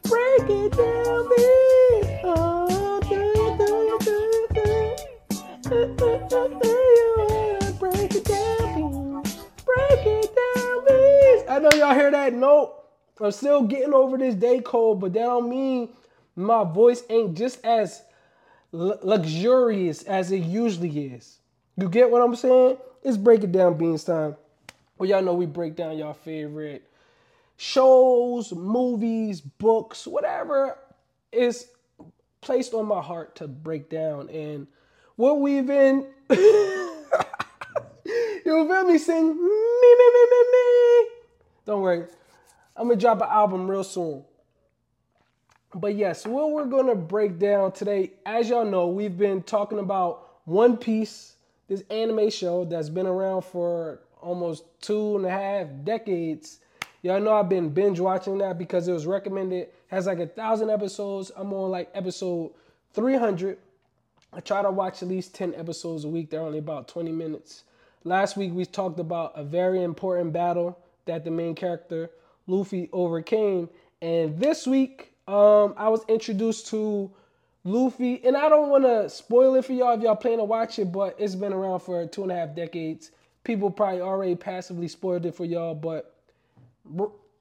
Break 0.02 0.50
it 0.50 0.72
down, 0.76 1.28
me. 1.28 1.73
Break 5.64 5.88
it 5.90 6.28
down, 6.28 6.60
Break 7.80 8.12
it 10.04 10.30
down, 10.36 10.84
please. 10.86 11.42
I 11.48 11.58
know 11.58 11.70
y'all 11.74 11.94
hear 11.94 12.10
that 12.10 12.34
note. 12.34 12.74
I'm 13.18 13.30
still 13.32 13.62
getting 13.62 13.94
over 13.94 14.18
this 14.18 14.34
day 14.34 14.60
cold, 14.60 15.00
but 15.00 15.14
that 15.14 15.20
don't 15.20 15.48
mean 15.48 15.88
my 16.36 16.64
voice 16.64 17.02
ain't 17.08 17.36
just 17.36 17.64
as 17.64 18.02
luxurious 18.72 20.02
as 20.02 20.32
it 20.32 20.42
usually 20.42 21.06
is. 21.14 21.38
You 21.78 21.88
get 21.88 22.10
what 22.10 22.20
I'm 22.20 22.36
saying? 22.36 22.76
It's 23.02 23.16
break 23.16 23.42
it 23.42 23.52
down 23.52 23.78
Beanz 23.78 24.04
time. 24.04 24.36
Well, 24.98 25.08
y'all 25.08 25.22
know 25.22 25.34
we 25.34 25.46
break 25.46 25.76
down 25.76 25.96
y'all 25.96 26.12
favorite 26.12 26.90
shows, 27.56 28.52
movies, 28.52 29.40
books, 29.40 30.06
whatever 30.06 30.78
is 31.32 31.68
placed 32.42 32.74
on 32.74 32.86
my 32.86 33.00
heart 33.00 33.36
to 33.36 33.48
break 33.48 33.88
down. 33.88 34.28
And 34.28 34.66
what 35.16 35.40
we've 35.40 35.66
been, 35.66 36.06
you 36.30 37.06
feel 38.44 38.84
me 38.84 38.98
sing 38.98 39.28
me, 39.28 39.34
me, 39.34 40.10
me, 40.12 40.26
me, 40.30 40.44
me. 40.52 41.08
Don't 41.66 41.82
worry. 41.82 42.04
I'm 42.76 42.88
gonna 42.88 43.00
drop 43.00 43.20
an 43.22 43.28
album 43.30 43.70
real 43.70 43.84
soon. 43.84 44.24
But 45.74 45.94
yes, 45.94 46.26
what 46.26 46.52
we're 46.52 46.66
gonna 46.66 46.94
break 46.94 47.38
down 47.38 47.72
today, 47.72 48.12
as 48.26 48.48
y'all 48.48 48.64
know, 48.64 48.88
we've 48.88 49.16
been 49.16 49.42
talking 49.42 49.78
about 49.78 50.40
One 50.44 50.76
Piece, 50.76 51.36
this 51.68 51.82
anime 51.90 52.30
show 52.30 52.64
that's 52.64 52.88
been 52.88 53.06
around 53.06 53.42
for 53.42 54.00
almost 54.20 54.64
two 54.80 55.16
and 55.16 55.26
a 55.26 55.30
half 55.30 55.68
decades. 55.84 56.60
Y'all 57.02 57.20
know 57.20 57.34
I've 57.34 57.48
been 57.48 57.68
binge 57.68 58.00
watching 58.00 58.38
that 58.38 58.58
because 58.58 58.88
it 58.88 58.92
was 58.92 59.06
recommended. 59.06 59.68
Has 59.88 60.06
like 60.06 60.20
a 60.20 60.26
thousand 60.26 60.70
episodes. 60.70 61.30
I'm 61.36 61.52
on 61.52 61.70
like 61.70 61.90
episode 61.94 62.52
300. 62.94 63.58
I 64.36 64.40
try 64.40 64.62
to 64.62 64.70
watch 64.70 65.02
at 65.02 65.08
least 65.08 65.34
10 65.34 65.54
episodes 65.54 66.04
a 66.04 66.08
week. 66.08 66.30
They're 66.30 66.40
only 66.40 66.58
about 66.58 66.88
20 66.88 67.12
minutes. 67.12 67.64
Last 68.02 68.36
week 68.36 68.52
we 68.52 68.64
talked 68.64 68.98
about 68.98 69.32
a 69.36 69.44
very 69.44 69.82
important 69.82 70.32
battle 70.32 70.78
that 71.06 71.24
the 71.24 71.30
main 71.30 71.54
character 71.54 72.10
Luffy 72.46 72.90
overcame, 72.92 73.70
and 74.02 74.38
this 74.38 74.66
week 74.66 75.14
um, 75.26 75.72
I 75.78 75.88
was 75.88 76.02
introduced 76.08 76.66
to 76.68 77.10
Luffy, 77.64 78.22
and 78.24 78.36
I 78.36 78.50
don't 78.50 78.68
want 78.68 78.84
to 78.84 79.08
spoil 79.08 79.54
it 79.54 79.64
for 79.64 79.72
y'all 79.72 79.96
if 79.96 80.02
y'all 80.02 80.16
plan 80.16 80.36
to 80.38 80.44
watch 80.44 80.78
it, 80.78 80.92
but 80.92 81.16
it's 81.18 81.34
been 81.34 81.54
around 81.54 81.80
for 81.80 82.06
two 82.06 82.22
and 82.22 82.32
a 82.32 82.34
half 82.34 82.54
decades. 82.54 83.12
People 83.44 83.70
probably 83.70 84.02
already 84.02 84.34
passively 84.34 84.88
spoiled 84.88 85.24
it 85.24 85.34
for 85.34 85.46
y'all, 85.46 85.74
but 85.74 86.14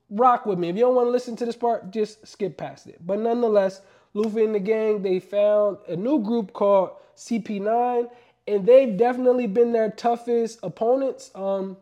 rock 0.09 0.45
with 0.45 0.57
me. 0.57 0.69
If 0.69 0.75
you 0.77 0.83
don't 0.83 0.95
want 0.95 1.07
to 1.07 1.11
listen 1.11 1.35
to 1.37 1.45
this 1.45 1.57
part, 1.57 1.91
just 1.91 2.25
skip 2.25 2.57
past 2.57 2.87
it. 2.87 3.05
But 3.05 3.19
nonetheless, 3.19 3.81
Luffy 4.13 4.43
and 4.43 4.53
the 4.53 4.59
gang, 4.59 5.01
they 5.01 5.19
found 5.19 5.77
a 5.87 5.95
new 5.95 6.19
group 6.19 6.53
called 6.53 6.91
CP9, 7.17 8.09
and 8.47 8.65
they've 8.65 8.95
definitely 8.95 9.47
been 9.47 9.71
their 9.71 9.89
toughest 9.89 10.59
opponents. 10.63 11.31
Um, 11.33 11.77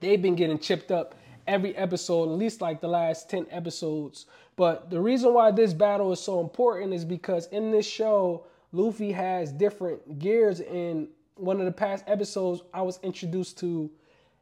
they've 0.00 0.20
been 0.20 0.34
getting 0.34 0.58
chipped 0.58 0.90
up 0.90 1.14
every 1.46 1.76
episode, 1.76 2.24
at 2.24 2.38
least 2.38 2.60
like 2.60 2.80
the 2.80 2.88
last 2.88 3.28
10 3.30 3.46
episodes. 3.50 4.26
But 4.56 4.90
the 4.90 5.00
reason 5.00 5.34
why 5.34 5.50
this 5.50 5.72
battle 5.72 6.12
is 6.12 6.20
so 6.20 6.40
important 6.40 6.94
is 6.94 7.04
because 7.04 7.46
in 7.48 7.70
this 7.70 7.86
show, 7.86 8.44
Luffy 8.72 9.12
has 9.12 9.52
different 9.52 10.18
gears. 10.18 10.60
In 10.60 11.08
one 11.36 11.58
of 11.58 11.66
the 11.66 11.72
past 11.72 12.04
episodes, 12.06 12.62
I 12.72 12.82
was 12.82 12.98
introduced 13.02 13.58
to 13.58 13.90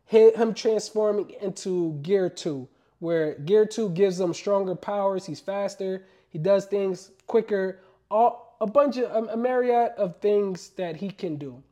him 0.06 0.54
transforming 0.54 1.30
into 1.40 1.98
Gear 2.02 2.28
2, 2.28 2.68
where 2.98 3.34
Gear 3.34 3.64
2 3.64 3.90
gives 3.90 4.18
him 4.18 4.34
stronger 4.34 4.74
powers. 4.74 5.24
He's 5.24 5.40
faster, 5.40 6.04
he 6.30 6.38
does 6.38 6.64
things 6.64 7.10
quicker, 7.26 7.80
all, 8.10 8.56
a 8.60 8.66
bunch 8.66 8.96
of 8.96 9.28
a 9.28 9.36
myriad 9.36 9.92
of 9.98 10.20
things 10.20 10.70
that 10.70 10.96
he 10.96 11.10
can 11.10 11.36
do. 11.36 11.62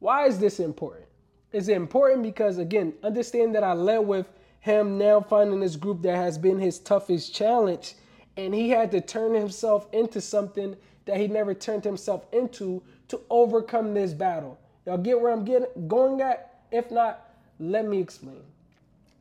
Why 0.00 0.26
is 0.26 0.38
this 0.38 0.60
important? 0.60 1.06
It's 1.52 1.68
important 1.68 2.22
because, 2.22 2.58
again, 2.58 2.92
understand 3.02 3.54
that 3.54 3.64
I 3.64 3.72
led 3.72 3.98
with 3.98 4.30
him 4.60 4.98
now 4.98 5.20
finding 5.20 5.60
this 5.60 5.76
group 5.76 6.02
that 6.02 6.16
has 6.16 6.36
been 6.36 6.58
his 6.58 6.78
toughest 6.78 7.34
challenge, 7.34 7.94
and 8.36 8.54
he 8.54 8.68
had 8.70 8.90
to 8.92 9.00
turn 9.00 9.34
himself 9.34 9.86
into 9.92 10.20
something 10.20 10.76
that 11.06 11.16
he 11.16 11.26
never 11.26 11.54
turned 11.54 11.84
himself 11.84 12.26
into 12.32 12.82
to 13.08 13.20
overcome 13.30 13.94
this 13.94 14.12
battle. 14.12 14.58
Y'all 14.84 14.98
get 14.98 15.20
where 15.20 15.32
I'm 15.32 15.44
getting 15.44 15.88
going 15.88 16.20
at? 16.20 16.60
If 16.70 16.90
not, 16.90 17.34
let 17.58 17.86
me 17.86 17.98
explain. 17.98 18.42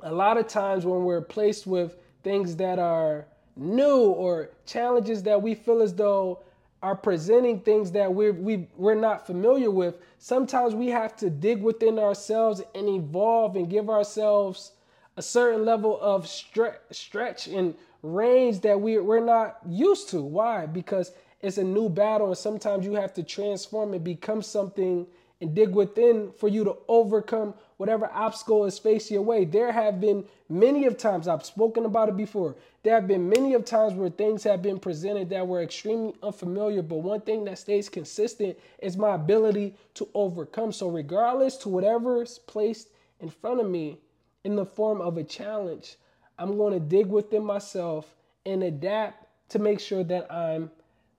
A 0.01 0.13
lot 0.13 0.37
of 0.37 0.47
times 0.47 0.85
when 0.85 1.03
we're 1.05 1.21
placed 1.21 1.65
with 1.65 1.95
things 2.23 2.55
that 2.57 2.77
are 2.77 3.25
new 3.57 4.09
or 4.09 4.51
challenges 4.65 5.23
that 5.23 5.41
we 5.41 5.55
feel 5.55 5.81
as 5.81 5.93
though 5.93 6.39
are 6.83 6.95
presenting 6.95 7.59
things 7.59 7.91
that 7.91 8.13
we're 8.13 8.33
we, 8.33 8.67
we're 8.77 8.93
not 8.93 9.25
familiar 9.25 9.71
with 9.71 9.95
sometimes 10.19 10.75
we 10.75 10.87
have 10.87 11.15
to 11.15 11.29
dig 11.29 11.61
within 11.61 11.97
ourselves 11.97 12.61
and 12.75 12.87
evolve 12.87 13.55
and 13.55 13.69
give 13.69 13.89
ourselves 13.89 14.73
a 15.17 15.21
certain 15.21 15.65
level 15.65 15.99
of 15.99 16.25
stre- 16.25 16.77
stretch 16.91 17.47
and 17.47 17.73
range 18.03 18.61
that 18.61 18.79
we, 18.79 18.97
we're 18.99 19.19
not 19.19 19.57
used 19.67 20.09
to. 20.09 20.21
Why? 20.21 20.65
Because 20.65 21.11
it's 21.41 21.57
a 21.57 21.63
new 21.63 21.89
battle, 21.89 22.27
and 22.27 22.37
sometimes 22.37 22.85
you 22.85 22.93
have 22.93 23.13
to 23.15 23.23
transform 23.23 23.93
and 23.93 24.03
become 24.03 24.41
something 24.41 25.05
and 25.41 25.53
dig 25.53 25.69
within 25.69 26.31
for 26.37 26.47
you 26.47 26.63
to 26.63 26.77
overcome 26.87 27.53
whatever 27.77 28.09
obstacle 28.11 28.65
is 28.65 28.79
facing 28.79 29.15
your 29.15 29.23
way. 29.23 29.45
There 29.45 29.71
have 29.71 30.01
been 30.01 30.25
many 30.49 30.85
of 30.85 30.97
times, 30.97 31.27
I've 31.27 31.45
spoken 31.45 31.85
about 31.85 32.09
it 32.09 32.17
before, 32.17 32.55
there 32.87 32.95
have 32.95 33.05
been 33.05 33.27
many 33.27 33.53
of 33.53 33.65
times 33.65 33.93
where 33.95 34.09
things 34.09 34.45
have 34.45 34.61
been 34.61 34.79
presented 34.79 35.29
that 35.29 35.45
were 35.45 35.61
extremely 35.61 36.13
unfamiliar, 36.23 36.81
but 36.81 36.99
one 36.99 37.19
thing 37.19 37.43
that 37.43 37.59
stays 37.59 37.89
consistent 37.89 38.57
is 38.79 38.95
my 38.95 39.15
ability 39.15 39.75
to 39.95 40.07
overcome. 40.13 40.71
So 40.71 40.87
regardless 40.87 41.57
to 41.57 41.69
whatever 41.69 42.21
is 42.21 42.39
placed 42.39 42.87
in 43.19 43.29
front 43.29 43.59
of 43.59 43.69
me, 43.69 43.97
in 44.45 44.55
the 44.55 44.65
form 44.65 45.01
of 45.01 45.17
a 45.17 45.23
challenge, 45.25 45.97
I'm 46.39 46.55
going 46.55 46.71
to 46.71 46.79
dig 46.79 47.07
within 47.07 47.43
myself 47.43 48.15
and 48.45 48.63
adapt 48.63 49.27
to 49.49 49.59
make 49.59 49.81
sure 49.81 50.05
that 50.05 50.31
I'm 50.31 50.71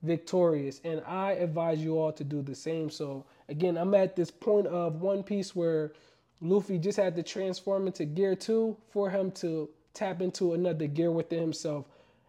victorious. 0.03 0.81
And 0.85 1.03
I 1.07 1.33
advise 1.33 1.85
you 1.85 1.99
all 1.99 2.13
to 2.13 2.25
do 2.25 2.41
the 2.41 2.55
same. 2.55 2.89
So, 2.89 3.27
again, 3.51 3.77
I'm 3.77 3.93
at 3.93 4.17
this 4.17 4.31
point 4.31 4.69
of 4.69 5.03
One 5.03 5.23
Piece 5.23 5.55
where 5.55 5.93
Luffy 6.41 6.79
just 6.79 6.97
had 6.97 7.15
to 7.17 7.23
transform 7.23 7.87
into 7.87 8.07
Gear 8.07 8.35
2 8.35 8.75
for 8.91 9.11
him 9.11 9.31
to 9.33 9.69
tap 9.99 10.23
into 10.23 10.55
another 10.55 10.87
gear 10.87 11.11
within 11.11 11.41
himself, 11.41 11.87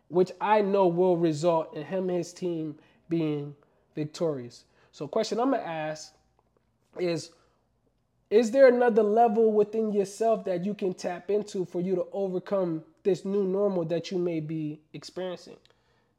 which 0.08 0.32
I 0.42 0.62
know 0.62 0.88
will 0.88 1.18
result 1.18 1.76
in 1.76 1.86
him 1.86 2.10
and 2.10 2.18
his 2.18 2.34
team 2.34 2.76
being 3.10 3.56
victorious. 3.96 4.66
So, 4.92 5.08
question 5.08 5.40
I'm 5.40 5.52
to 5.52 5.66
ask 5.66 6.14
is 7.00 7.32
is 8.30 8.52
there 8.52 8.68
another 8.68 9.02
level 9.02 9.52
within 9.52 9.92
yourself 9.92 10.46
that 10.46 10.64
you 10.64 10.76
can 10.76 10.94
tap 10.94 11.32
into 11.32 11.66
for 11.66 11.82
you 11.82 11.96
to 11.96 12.06
overcome 12.12 12.84
this 13.04 13.26
new 13.26 13.44
normal 13.44 13.86
that 13.86 14.12
you 14.12 14.20
may 14.20 14.40
be 14.40 14.80
experiencing? 14.94 15.58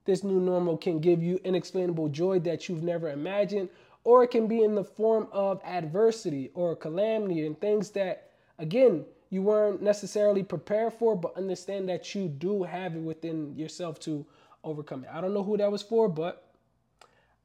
This 0.07 0.25
new 0.25 0.40
normal 0.40 0.76
can 0.76 0.99
give 0.99 1.23
you 1.23 1.38
inexplainable 1.45 2.09
joy 2.09 2.40
that 2.40 2.69
you've 2.69 2.83
never 2.83 3.11
imagined, 3.11 3.69
or 4.02 4.25
it 4.25 4.33
can 4.33 4.49
be 4.49 4.64
in 4.64 4.75
the 4.75 4.83
form 4.83 5.28
of 5.30 5.61
adversity 5.64 6.50
or 6.54 6.75
calamity 6.75 7.47
and 7.47 7.61
things 7.61 7.90
that, 7.90 8.30
again, 8.59 9.04
you 9.31 9.43
weren't 9.43 9.81
necessarily 9.81 10.43
prepared 10.43 10.93
for, 10.95 11.17
but 11.17 11.37
understand 11.37 11.89
that 11.89 12.15
you 12.15 12.29
do 12.29 12.65
have 12.65 12.95
it 12.95 13.01
within 13.01 13.57
yourself 13.57 13.99
to 14.01 14.27
overcome 14.65 15.05
it. 15.05 15.11
I 15.13 15.21
don't 15.21 15.33
know 15.33 15.45
who 15.45 15.57
that 15.57 15.71
was 15.71 15.83
for, 15.83 16.09
but 16.09 16.53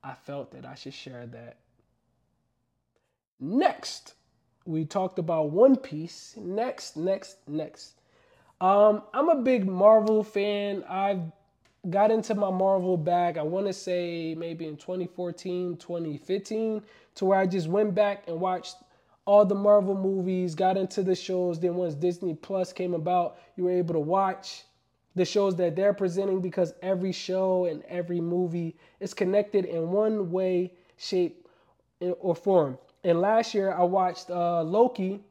I 0.03 0.13
felt 0.13 0.51
that 0.51 0.65
I 0.65 0.75
should 0.75 0.93
share 0.93 1.25
that. 1.27 1.57
Next 3.39 4.15
we 4.65 4.83
talked 4.83 5.19
about 5.19 5.51
One 5.51 5.75
Piece. 5.75 6.35
Next, 6.37 6.97
next, 6.97 7.37
next. 7.47 7.93
Um, 8.59 9.03
I'm 9.13 9.29
a 9.29 9.35
big 9.35 9.67
Marvel 9.67 10.23
fan. 10.23 10.83
I've 10.89 11.21
got 11.89 12.09
into 12.09 12.33
my 12.33 12.49
Marvel 12.49 12.97
bag, 12.97 13.37
I 13.37 13.43
want 13.43 13.67
to 13.67 13.73
say 13.73 14.33
maybe 14.35 14.65
in 14.65 14.75
2014, 14.75 15.77
2015, 15.77 16.81
to 17.15 17.25
where 17.25 17.37
I 17.37 17.45
just 17.45 17.67
went 17.67 17.93
back 17.93 18.23
and 18.27 18.39
watched 18.39 18.77
all 19.25 19.45
the 19.45 19.55
Marvel 19.55 19.95
movies, 19.95 20.55
got 20.55 20.77
into 20.77 21.03
the 21.03 21.15
shows. 21.15 21.59
Then 21.59 21.75
once 21.75 21.95
Disney 21.95 22.35
Plus 22.35 22.71
came 22.71 22.93
about, 22.93 23.37
you 23.55 23.63
were 23.63 23.71
able 23.71 23.93
to 23.93 23.99
watch 23.99 24.63
the 25.15 25.25
shows 25.25 25.55
that 25.55 25.75
they're 25.75 25.93
presenting 25.93 26.41
because 26.41 26.73
every 26.81 27.11
show 27.11 27.65
and 27.65 27.83
every 27.85 28.21
movie 28.21 28.75
is 28.99 29.13
connected 29.13 29.65
in 29.65 29.89
one 29.89 30.31
way, 30.31 30.73
shape, 30.97 31.47
or 31.99 32.35
form. 32.35 32.77
And 33.03 33.21
last 33.21 33.53
year 33.53 33.71
I 33.73 33.83
watched 33.83 34.29
uh, 34.29 34.61
Loki, 34.63 35.21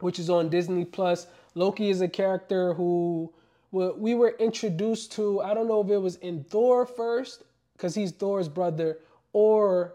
which 0.00 0.18
is 0.18 0.30
on 0.30 0.48
Disney 0.48 0.84
Plus. 0.84 1.26
Loki 1.54 1.90
is 1.90 2.00
a 2.00 2.08
character 2.08 2.74
who 2.74 3.32
we 3.72 4.14
were 4.14 4.36
introduced 4.38 5.12
to. 5.12 5.42
I 5.42 5.52
don't 5.52 5.68
know 5.68 5.82
if 5.82 5.90
it 5.90 5.98
was 5.98 6.16
in 6.16 6.44
Thor 6.44 6.86
first, 6.86 7.42
because 7.72 7.94
he's 7.94 8.12
Thor's 8.12 8.48
brother, 8.48 8.98
or 9.32 9.94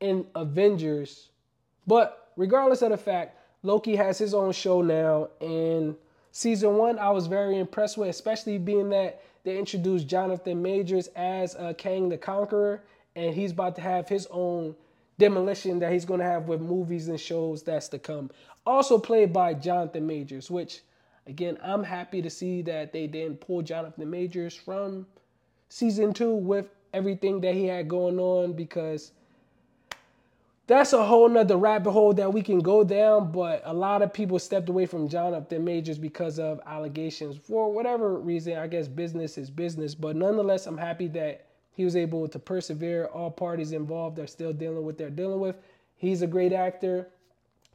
in 0.00 0.26
Avengers. 0.34 1.30
But 1.86 2.25
regardless 2.36 2.82
of 2.82 2.90
the 2.90 2.96
fact, 2.96 3.38
Loki 3.62 3.96
has 3.96 4.18
his 4.18 4.34
own 4.34 4.52
show 4.52 4.82
now. 4.82 5.28
And 5.40 5.96
season 6.32 6.76
one, 6.76 6.98
I 6.98 7.10
was 7.10 7.26
very 7.26 7.58
impressed 7.58 7.98
with, 7.98 8.08
especially 8.08 8.58
being 8.58 8.90
that 8.90 9.22
they 9.44 9.58
introduced 9.58 10.06
Jonathan 10.06 10.62
Majors 10.62 11.08
as 11.16 11.54
uh, 11.56 11.72
Kang 11.76 12.08
the 12.08 12.18
Conqueror, 12.18 12.82
and 13.14 13.34
he's 13.34 13.52
about 13.52 13.76
to 13.76 13.80
have 13.80 14.08
his 14.08 14.26
own 14.30 14.74
demolition 15.18 15.78
that 15.78 15.92
he's 15.92 16.04
going 16.04 16.20
to 16.20 16.26
have 16.26 16.48
with 16.48 16.60
movies 16.60 17.08
and 17.08 17.18
shows 17.18 17.62
that's 17.62 17.88
to 17.88 17.98
come. 17.98 18.30
Also 18.66 18.98
played 18.98 19.32
by 19.32 19.54
Jonathan 19.54 20.06
Majors, 20.06 20.50
which 20.50 20.80
again, 21.26 21.58
I'm 21.62 21.82
happy 21.82 22.20
to 22.22 22.30
see 22.30 22.62
that 22.62 22.92
they 22.92 23.06
didn't 23.06 23.40
pull 23.40 23.62
Jonathan 23.62 24.10
Majors 24.10 24.54
from 24.54 25.06
season 25.68 26.12
two 26.12 26.34
with 26.34 26.66
everything 26.92 27.40
that 27.40 27.54
he 27.54 27.66
had 27.66 27.88
going 27.88 28.18
on 28.18 28.52
because 28.52 29.12
that's 30.66 30.92
a 30.92 31.04
whole 31.04 31.28
nother 31.28 31.56
rabbit 31.56 31.92
hole 31.92 32.12
that 32.14 32.32
we 32.32 32.42
can 32.42 32.58
go 32.60 32.82
down. 32.82 33.30
But 33.30 33.62
a 33.64 33.72
lot 33.72 34.02
of 34.02 34.12
people 34.12 34.38
stepped 34.38 34.68
away 34.68 34.86
from 34.86 35.08
John 35.08 35.32
Jonathan 35.32 35.64
Majors 35.64 35.98
because 35.98 36.38
of 36.38 36.60
allegations 36.66 37.36
for 37.36 37.72
whatever 37.72 38.18
reason. 38.18 38.56
I 38.56 38.66
guess 38.66 38.88
business 38.88 39.38
is 39.38 39.50
business. 39.50 39.94
But 39.94 40.16
nonetheless, 40.16 40.66
I'm 40.66 40.78
happy 40.78 41.08
that 41.08 41.46
he 41.72 41.84
was 41.84 41.94
able 41.94 42.26
to 42.28 42.38
persevere. 42.38 43.06
All 43.06 43.30
parties 43.30 43.72
involved 43.72 44.18
are 44.18 44.26
still 44.26 44.52
dealing 44.52 44.84
with 44.84 44.98
they're 44.98 45.10
dealing 45.10 45.40
with. 45.40 45.56
He's 45.96 46.22
a 46.22 46.26
great 46.26 46.52
actor. 46.52 47.08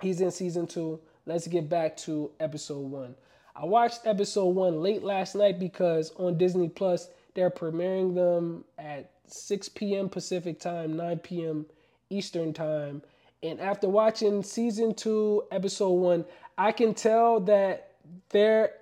He's 0.01 0.21
in 0.21 0.31
season 0.31 0.67
two. 0.67 0.99
Let's 1.25 1.47
get 1.47 1.69
back 1.69 1.95
to 1.97 2.31
episode 2.39 2.79
one. 2.79 3.15
I 3.55 3.65
watched 3.65 4.01
episode 4.05 4.47
one 4.47 4.81
late 4.81 5.03
last 5.03 5.35
night 5.35 5.59
because 5.59 6.11
on 6.17 6.37
Disney 6.37 6.67
Plus, 6.67 7.09
they're 7.35 7.51
premiering 7.51 8.15
them 8.15 8.65
at 8.77 9.11
6 9.27 9.69
p.m. 9.69 10.09
Pacific 10.09 10.59
time, 10.59 10.97
9 10.97 11.19
p.m. 11.19 11.65
Eastern 12.11 12.53
time. 12.53 13.01
And 13.43 13.59
after 13.59 13.89
watching 13.89 14.43
season 14.43 14.93
two, 14.93 15.43
episode 15.51 15.89
one, 15.89 16.25
I 16.57 16.71
can 16.71 16.93
tell 16.93 17.39
that 17.41 17.93
they're, 18.29 18.73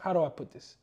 how 0.00 0.12
do 0.12 0.24
I 0.24 0.28
put 0.28 0.52
this? 0.52 0.76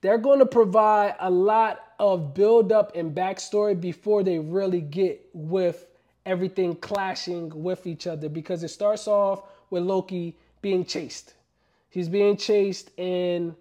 They're 0.00 0.18
going 0.18 0.38
to 0.40 0.46
provide 0.46 1.16
a 1.18 1.30
lot 1.30 1.80
of 1.98 2.34
build 2.34 2.72
up 2.72 2.94
and 2.94 3.14
backstory 3.14 3.80
before 3.80 4.22
they 4.22 4.38
really 4.38 4.82
get 4.82 5.26
with 5.32 5.86
everything 6.26 6.76
clashing 6.76 7.50
with 7.62 7.86
each 7.86 8.06
other 8.06 8.28
because 8.28 8.62
it 8.62 8.68
starts 8.68 9.08
off 9.08 9.44
with 9.70 9.82
Loki 9.82 10.36
being 10.62 10.84
chased. 10.84 11.34
He's 11.90 12.08
being 12.08 12.36
chased 12.36 12.90
and 12.98 13.54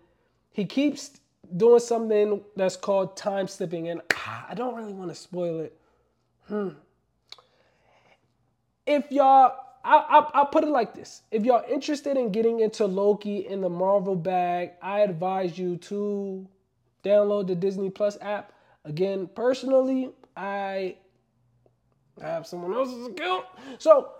he 0.51 0.65
keeps 0.65 1.19
doing 1.55 1.79
something 1.79 2.41
that's 2.55 2.75
called 2.75 3.17
time 3.17 3.47
slipping, 3.47 3.89
and 3.89 4.01
I 4.49 4.53
don't 4.55 4.75
really 4.75 4.93
want 4.93 5.09
to 5.09 5.15
spoil 5.15 5.59
it. 5.61 5.77
Hmm. 6.47 6.69
If 8.85 9.11
y'all, 9.11 9.55
I, 9.83 9.97
I, 9.97 10.29
I'll 10.33 10.45
put 10.47 10.63
it 10.63 10.69
like 10.69 10.93
this: 10.93 11.21
if 11.31 11.43
y'all 11.43 11.63
interested 11.69 12.17
in 12.17 12.31
getting 12.31 12.59
into 12.59 12.85
Loki 12.85 13.47
in 13.47 13.61
the 13.61 13.69
Marvel 13.69 14.15
bag, 14.15 14.71
I 14.81 15.01
advise 15.01 15.57
you 15.57 15.77
to 15.77 16.47
download 17.03 17.47
the 17.47 17.55
Disney 17.55 17.89
Plus 17.89 18.17
app. 18.21 18.53
Again, 18.85 19.29
personally, 19.33 20.11
I 20.35 20.97
have 22.21 22.45
someone 22.45 22.73
else's 22.73 23.07
account, 23.07 23.45
so 23.77 24.11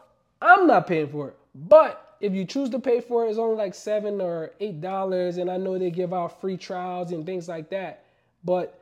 I'm 0.42 0.68
not 0.68 0.88
paying 0.88 1.10
for 1.10 1.30
it. 1.30 1.38
But 1.56 2.03
if 2.24 2.34
you 2.34 2.46
choose 2.46 2.70
to 2.70 2.80
pay 2.80 3.02
for 3.02 3.26
it, 3.26 3.30
it's 3.32 3.38
only 3.38 3.58
like 3.58 3.76
seven 3.76 4.22
or 4.22 4.52
eight 4.62 4.80
dollars, 4.80 5.36
and 5.36 5.52
I 5.52 5.58
know 5.58 5.78
they 5.78 5.92
give 5.92 6.14
out 6.14 6.40
free 6.40 6.56
trials 6.56 7.12
and 7.12 7.26
things 7.26 7.50
like 7.50 7.70
that. 7.72 8.06
But 8.46 8.80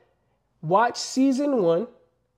watch 0.62 0.98
season 0.98 1.64
one. 1.64 1.88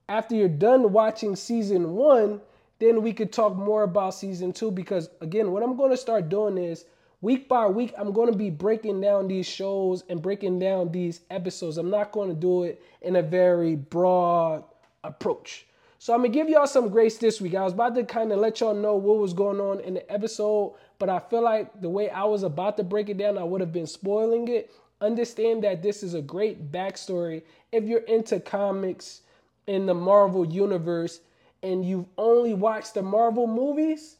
After 0.08 0.34
you're 0.34 0.48
done 0.48 0.92
watching 0.92 1.36
season 1.36 1.92
one, 1.92 2.40
then 2.78 3.02
we 3.02 3.12
could 3.12 3.34
talk 3.34 3.54
more 3.54 3.82
about 3.82 4.14
season 4.14 4.54
two. 4.54 4.70
Because 4.70 5.10
again, 5.20 5.52
what 5.52 5.62
I'm 5.62 5.76
going 5.76 5.90
to 5.90 5.96
start 5.96 6.30
doing 6.30 6.56
is 6.56 6.86
week 7.20 7.50
by 7.50 7.66
week, 7.66 7.92
I'm 7.98 8.12
going 8.12 8.32
to 8.32 8.38
be 8.38 8.48
breaking 8.48 9.02
down 9.02 9.28
these 9.28 9.46
shows 9.46 10.04
and 10.08 10.22
breaking 10.22 10.58
down 10.58 10.90
these 10.90 11.20
episodes. 11.28 11.76
I'm 11.76 11.90
not 11.90 12.12
going 12.12 12.30
to 12.30 12.34
do 12.34 12.62
it 12.62 12.82
in 13.02 13.16
a 13.16 13.22
very 13.22 13.76
broad 13.76 14.64
approach. 15.02 15.66
So 16.04 16.12
I'm 16.12 16.18
gonna 16.18 16.28
give 16.28 16.50
y'all 16.50 16.66
some 16.66 16.90
grace 16.90 17.16
this 17.16 17.40
week. 17.40 17.54
I 17.54 17.62
was 17.62 17.72
about 17.72 17.94
to 17.94 18.04
kind 18.04 18.30
of 18.30 18.38
let 18.38 18.60
y'all 18.60 18.74
know 18.74 18.94
what 18.94 19.16
was 19.16 19.32
going 19.32 19.58
on 19.58 19.80
in 19.80 19.94
the 19.94 20.12
episode, 20.12 20.74
but 20.98 21.08
I 21.08 21.18
feel 21.18 21.40
like 21.40 21.80
the 21.80 21.88
way 21.88 22.10
I 22.10 22.24
was 22.24 22.42
about 22.42 22.76
to 22.76 22.84
break 22.84 23.08
it 23.08 23.16
down, 23.16 23.38
I 23.38 23.42
would 23.42 23.62
have 23.62 23.72
been 23.72 23.86
spoiling 23.86 24.46
it. 24.48 24.70
Understand 25.00 25.64
that 25.64 25.82
this 25.82 26.02
is 26.02 26.12
a 26.12 26.20
great 26.20 26.70
backstory 26.70 27.40
if 27.72 27.84
you're 27.84 28.00
into 28.00 28.38
comics 28.38 29.22
in 29.66 29.86
the 29.86 29.94
Marvel 29.94 30.44
universe 30.44 31.20
and 31.62 31.86
you've 31.86 32.08
only 32.18 32.52
watched 32.52 32.92
the 32.92 33.02
Marvel 33.02 33.46
movies, 33.46 34.16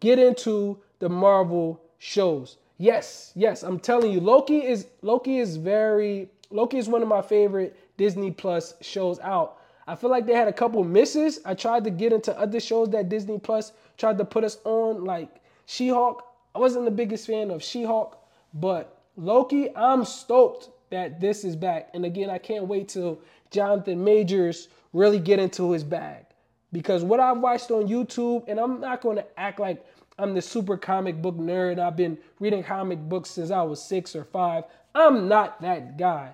get 0.00 0.18
into 0.18 0.78
the 0.98 1.10
Marvel 1.10 1.78
shows. 1.98 2.56
Yes, 2.78 3.32
yes, 3.36 3.62
I'm 3.62 3.80
telling 3.80 4.12
you, 4.12 4.20
Loki 4.20 4.64
is 4.64 4.86
Loki 5.02 5.40
is 5.40 5.58
very 5.58 6.30
Loki 6.50 6.78
is 6.78 6.88
one 6.88 7.02
of 7.02 7.08
my 7.08 7.20
favorite 7.20 7.76
Disney 7.98 8.30
Plus 8.30 8.72
shows 8.80 9.20
out. 9.20 9.57
I 9.88 9.94
feel 9.94 10.10
like 10.10 10.26
they 10.26 10.34
had 10.34 10.48
a 10.48 10.52
couple 10.52 10.84
misses. 10.84 11.40
I 11.46 11.54
tried 11.54 11.84
to 11.84 11.90
get 11.90 12.12
into 12.12 12.38
other 12.38 12.60
shows 12.60 12.90
that 12.90 13.08
Disney 13.08 13.38
Plus 13.38 13.72
tried 13.96 14.18
to 14.18 14.24
put 14.24 14.44
us 14.44 14.58
on, 14.64 15.04
like 15.04 15.40
She 15.64 15.88
Hulk. 15.88 16.22
I 16.54 16.58
wasn't 16.58 16.84
the 16.84 16.90
biggest 16.90 17.26
fan 17.26 17.50
of 17.50 17.62
She 17.62 17.84
Hulk, 17.84 18.22
but 18.52 19.00
Loki, 19.16 19.74
I'm 19.74 20.04
stoked 20.04 20.68
that 20.90 21.22
this 21.22 21.42
is 21.42 21.56
back. 21.56 21.88
And 21.94 22.04
again, 22.04 22.28
I 22.28 22.36
can't 22.36 22.66
wait 22.66 22.90
till 22.90 23.18
Jonathan 23.50 24.04
Majors 24.04 24.68
really 24.92 25.18
get 25.18 25.38
into 25.38 25.72
his 25.72 25.84
bag. 25.84 26.26
Because 26.70 27.02
what 27.02 27.18
I've 27.18 27.38
watched 27.38 27.70
on 27.70 27.88
YouTube, 27.88 28.44
and 28.46 28.60
I'm 28.60 28.80
not 28.80 29.00
going 29.00 29.16
to 29.16 29.40
act 29.40 29.58
like 29.58 29.86
I'm 30.18 30.34
the 30.34 30.42
super 30.42 30.76
comic 30.76 31.22
book 31.22 31.36
nerd. 31.36 31.78
I've 31.78 31.96
been 31.96 32.18
reading 32.40 32.62
comic 32.62 32.98
books 32.98 33.30
since 33.30 33.50
I 33.50 33.62
was 33.62 33.82
six 33.82 34.14
or 34.14 34.24
five. 34.24 34.64
I'm 34.94 35.28
not 35.28 35.62
that 35.62 35.96
guy. 35.96 36.32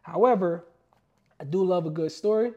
However, 0.00 0.64
I 1.38 1.44
do 1.44 1.62
love 1.62 1.84
a 1.84 1.90
good 1.90 2.10
story 2.10 2.52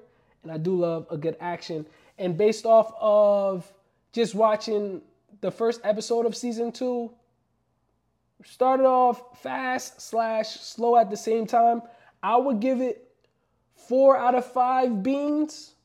and 0.47 0.51
I 0.53 0.57
do 0.57 0.75
love 0.75 1.07
a 1.11 1.17
good 1.17 1.35
action. 1.41 1.85
And 2.17 2.37
based 2.37 2.65
off 2.65 2.93
of 2.99 3.71
just 4.13 4.33
watching 4.33 5.01
the 5.41 5.51
first 5.51 5.81
episode 5.83 6.25
of 6.25 6.35
season 6.35 6.71
two, 6.71 7.11
started 8.45 8.85
off 8.85 9.41
fast 9.41 9.99
slash 9.99 10.59
slow 10.59 10.95
at 10.95 11.09
the 11.09 11.17
same 11.17 11.45
time. 11.45 11.81
I 12.23 12.37
would 12.37 12.59
give 12.61 12.81
it 12.81 13.11
four 13.75 14.17
out 14.17 14.35
of 14.35 14.45
five 14.45 15.03
beans, 15.03 15.75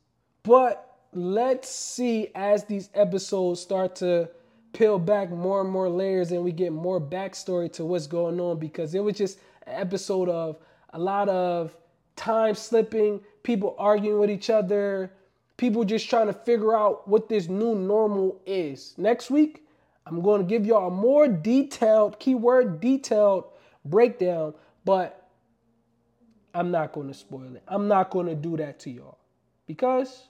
but 0.45 0.97
let's 1.13 1.69
see 1.69 2.29
as 2.35 2.65
these 2.65 2.89
episodes 2.95 3.61
start 3.61 3.97
to 3.97 4.31
peel 4.73 4.99
back 4.99 5.31
more 5.31 5.61
and 5.61 5.71
more 5.71 5.89
layers 5.89 6.33
and 6.33 6.43
we 6.43 6.53
get 6.53 6.73
more 6.73 7.01
backstory 7.01 7.71
to 7.73 7.85
what's 7.85 8.07
going 8.07 8.41
on 8.41 8.59
because 8.59 8.95
it 8.95 9.01
was 9.01 9.17
just 9.17 9.39
an 9.67 9.75
episode 9.75 10.29
of 10.29 10.57
a 10.91 10.99
lot 10.99 11.29
of 11.29 11.77
time 12.17 12.55
slipping, 12.55 13.21
people 13.43 13.75
arguing 13.79 14.19
with 14.19 14.31
each 14.31 14.51
other, 14.51 15.13
people 15.57 15.85
just 15.85 16.09
trying 16.09 16.27
to 16.27 16.33
figure 16.33 16.77
out 16.77 17.07
what 17.09 17.29
this 17.29 17.49
new 17.49 17.75
normal 17.75 18.41
is. 18.47 18.95
Next 18.97 19.31
week, 19.31 19.67
I'm 20.07 20.21
going 20.21 20.41
to 20.41 20.47
give 20.47 20.67
y'all 20.67 20.89
a 20.89 20.91
more 20.91 21.29
detailed, 21.29 22.19
keyword 22.19 22.81
detailed 22.81 23.45
breakdown, 23.85 24.55
but 24.85 25.29
I'm 26.55 26.71
not 26.71 26.93
going 26.93 27.09
to 27.09 27.15
spoil 27.15 27.55
it. 27.55 27.63
I'm 27.69 27.89
not 27.89 28.11
going 28.11 28.27
to 28.27 28.35
do 28.35 28.57
that 28.57 28.81
to 28.81 28.91
y'all 28.91 29.19
because, 29.67 30.29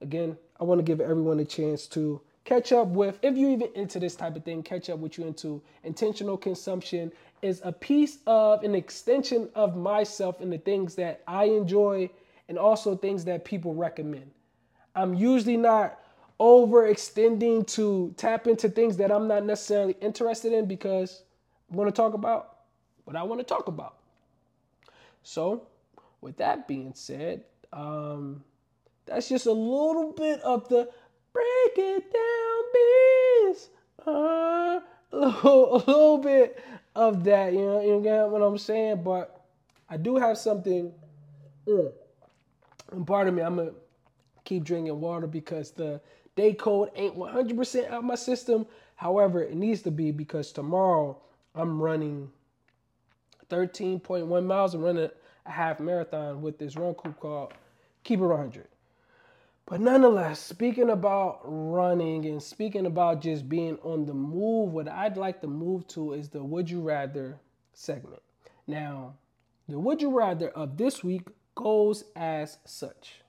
again, 0.00 0.36
I 0.60 0.64
want 0.64 0.78
to 0.80 0.82
give 0.82 1.00
everyone 1.00 1.38
a 1.40 1.44
chance 1.44 1.86
to 1.88 2.20
catch 2.44 2.72
up 2.72 2.88
with, 2.88 3.18
if 3.22 3.36
you're 3.36 3.50
even 3.50 3.68
into 3.74 4.00
this 4.00 4.16
type 4.16 4.34
of 4.34 4.44
thing, 4.44 4.62
catch 4.62 4.90
up 4.90 4.98
with 4.98 5.18
you 5.18 5.26
into 5.26 5.62
intentional 5.84 6.36
consumption 6.36 7.12
is 7.42 7.60
a 7.62 7.70
piece 7.70 8.18
of 8.26 8.64
an 8.64 8.74
extension 8.74 9.48
of 9.54 9.76
myself 9.76 10.40
and 10.40 10.52
the 10.52 10.58
things 10.58 10.94
that 10.96 11.22
I 11.28 11.44
enjoy 11.44 12.10
and 12.48 12.58
also 12.58 12.96
things 12.96 13.24
that 13.26 13.44
people 13.44 13.74
recommend. 13.74 14.30
I'm 14.94 15.14
usually 15.14 15.56
not 15.56 16.00
overextending 16.40 17.66
to 17.66 18.14
tap 18.16 18.46
into 18.46 18.68
things 18.68 18.96
that 18.96 19.10
I'm 19.10 19.28
not 19.28 19.44
necessarily 19.44 19.96
interested 20.00 20.52
in 20.52 20.66
because 20.66 21.22
I'm 21.70 21.76
going 21.76 21.86
to 21.86 21.92
talk 21.92 22.14
about 22.14 22.58
what 23.04 23.16
I 23.16 23.22
want 23.22 23.40
to 23.40 23.44
talk 23.44 23.68
about. 23.68 23.96
So, 25.22 25.66
with 26.20 26.36
that 26.38 26.66
being 26.66 26.92
said, 26.94 27.44
um, 27.72 28.42
that's 29.06 29.28
just 29.28 29.46
a 29.46 29.52
little 29.52 30.12
bit 30.12 30.40
of 30.40 30.68
the 30.68 30.88
break 31.32 31.76
it 31.76 32.12
down, 32.12 33.52
biz. 33.52 33.68
Uh, 34.06 34.80
a 35.12 35.16
little, 35.16 35.76
a 35.76 35.78
little 35.78 36.18
bit 36.18 36.62
of 36.94 37.24
that. 37.24 37.52
You 37.52 37.60
know, 37.60 37.80
you 37.80 38.00
get 38.02 38.28
what 38.28 38.42
I'm 38.42 38.58
saying? 38.58 39.02
But 39.02 39.44
I 39.88 39.96
do 39.96 40.16
have 40.16 40.38
something. 40.38 40.92
Mm, 41.66 41.92
and 42.92 43.06
pardon 43.06 43.34
me, 43.34 43.42
I'm 43.42 43.56
gonna 43.56 43.72
keep 44.44 44.64
drinking 44.64 45.00
water 45.00 45.26
because 45.26 45.72
the 45.72 46.00
day 46.36 46.54
code 46.54 46.90
ain't 46.94 47.16
100% 47.16 47.90
out 47.90 48.04
my 48.04 48.14
system. 48.14 48.66
However, 48.96 49.42
it 49.42 49.54
needs 49.54 49.82
to 49.82 49.90
be 49.90 50.10
because 50.10 50.52
tomorrow 50.52 51.20
I'm 51.54 51.80
running 51.80 52.30
13.1 53.50 54.46
miles. 54.46 54.74
I'm 54.74 54.82
running 54.82 55.10
a 55.46 55.50
half 55.50 55.80
marathon 55.80 56.42
with 56.42 56.58
this 56.58 56.76
run 56.76 56.94
group 56.94 57.20
called 57.20 57.52
Keep 58.04 58.20
It 58.20 58.26
100. 58.26 58.68
But 59.66 59.80
nonetheless, 59.80 60.40
speaking 60.40 60.88
about 60.88 61.40
running 61.44 62.24
and 62.24 62.42
speaking 62.42 62.86
about 62.86 63.20
just 63.20 63.48
being 63.48 63.76
on 63.82 64.06
the 64.06 64.14
move, 64.14 64.72
what 64.72 64.88
I'd 64.88 65.18
like 65.18 65.42
to 65.42 65.46
move 65.46 65.86
to 65.88 66.14
is 66.14 66.30
the 66.30 66.42
Would 66.42 66.70
You 66.70 66.80
Rather 66.80 67.38
segment. 67.74 68.22
Now, 68.66 69.14
the 69.68 69.78
Would 69.78 70.00
You 70.00 70.16
Rather 70.16 70.48
of 70.48 70.78
this 70.78 71.04
week 71.04 71.28
goes 71.58 72.04
as 72.14 72.58
such 72.64 73.22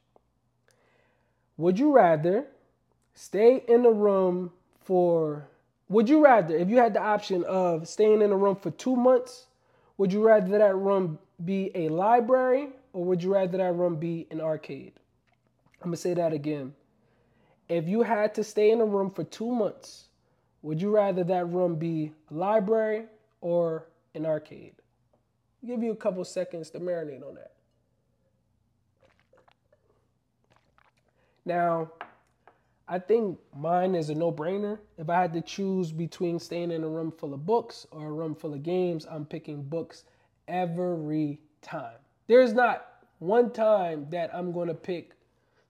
Would 1.57 1.79
you 1.79 1.91
rather 1.91 2.45
stay 3.15 3.63
in 3.67 3.83
the 3.83 3.91
room 3.91 4.51
for, 4.85 5.47
would 5.89 6.07
you 6.07 6.23
rather, 6.23 6.55
if 6.55 6.69
you 6.69 6.77
had 6.77 6.93
the 6.93 7.01
option 7.01 7.43
of 7.45 7.87
staying 7.87 8.21
in 8.21 8.31
a 8.31 8.37
room 8.37 8.55
for 8.55 8.71
two 8.71 8.95
months, 8.95 9.47
would 9.97 10.13
you 10.13 10.23
rather 10.25 10.59
that 10.59 10.75
room 10.75 11.19
be 11.43 11.71
a 11.75 11.89
library 11.89 12.69
or 12.93 13.03
would 13.03 13.23
you 13.23 13.33
rather 13.33 13.57
that 13.57 13.73
room 13.75 13.97
be 13.97 14.27
an 14.31 14.39
arcade? 14.41 14.93
I'm 15.81 15.91
to 15.91 15.97
say 15.97 16.13
that 16.13 16.33
again. 16.33 16.73
If 17.67 17.87
you 17.89 18.03
had 18.03 18.35
to 18.35 18.43
stay 18.43 18.71
in 18.71 18.79
a 18.79 18.85
room 18.85 19.09
for 19.09 19.23
two 19.23 19.51
months, 19.51 20.05
would 20.61 20.81
you 20.81 20.91
rather 20.95 21.23
that 21.25 21.49
room 21.49 21.75
be 21.75 22.13
a 22.31 22.33
library 22.35 23.05
or 23.41 23.87
an 24.15 24.25
arcade? 24.25 24.75
I'll 25.63 25.69
give 25.69 25.83
you 25.83 25.91
a 25.91 25.95
couple 25.95 26.23
seconds 26.25 26.69
to 26.71 26.79
marinate 26.79 27.27
on 27.27 27.35
that. 27.35 27.53
Now, 31.49 31.89
I 32.87 32.99
think 32.99 33.39
mine 33.57 33.95
is 33.95 34.11
a 34.11 34.15
no 34.15 34.31
brainer. 34.31 34.77
If 34.99 35.09
I 35.09 35.19
had 35.19 35.33
to 35.33 35.41
choose 35.41 35.91
between 35.91 36.37
staying 36.37 36.69
in 36.69 36.83
a 36.83 36.87
room 36.87 37.11
full 37.11 37.33
of 37.33 37.43
books 37.43 37.87
or 37.89 38.05
a 38.05 38.11
room 38.11 38.35
full 38.35 38.53
of 38.53 38.61
games, 38.61 39.07
I'm 39.09 39.25
picking 39.25 39.63
books 39.63 40.03
every 40.47 41.39
time. 41.63 41.97
There's 42.27 42.53
not 42.53 42.85
one 43.17 43.51
time 43.51 44.05
that 44.11 44.29
I'm 44.31 44.51
going 44.51 44.67
to 44.67 44.75
pick 44.75 45.13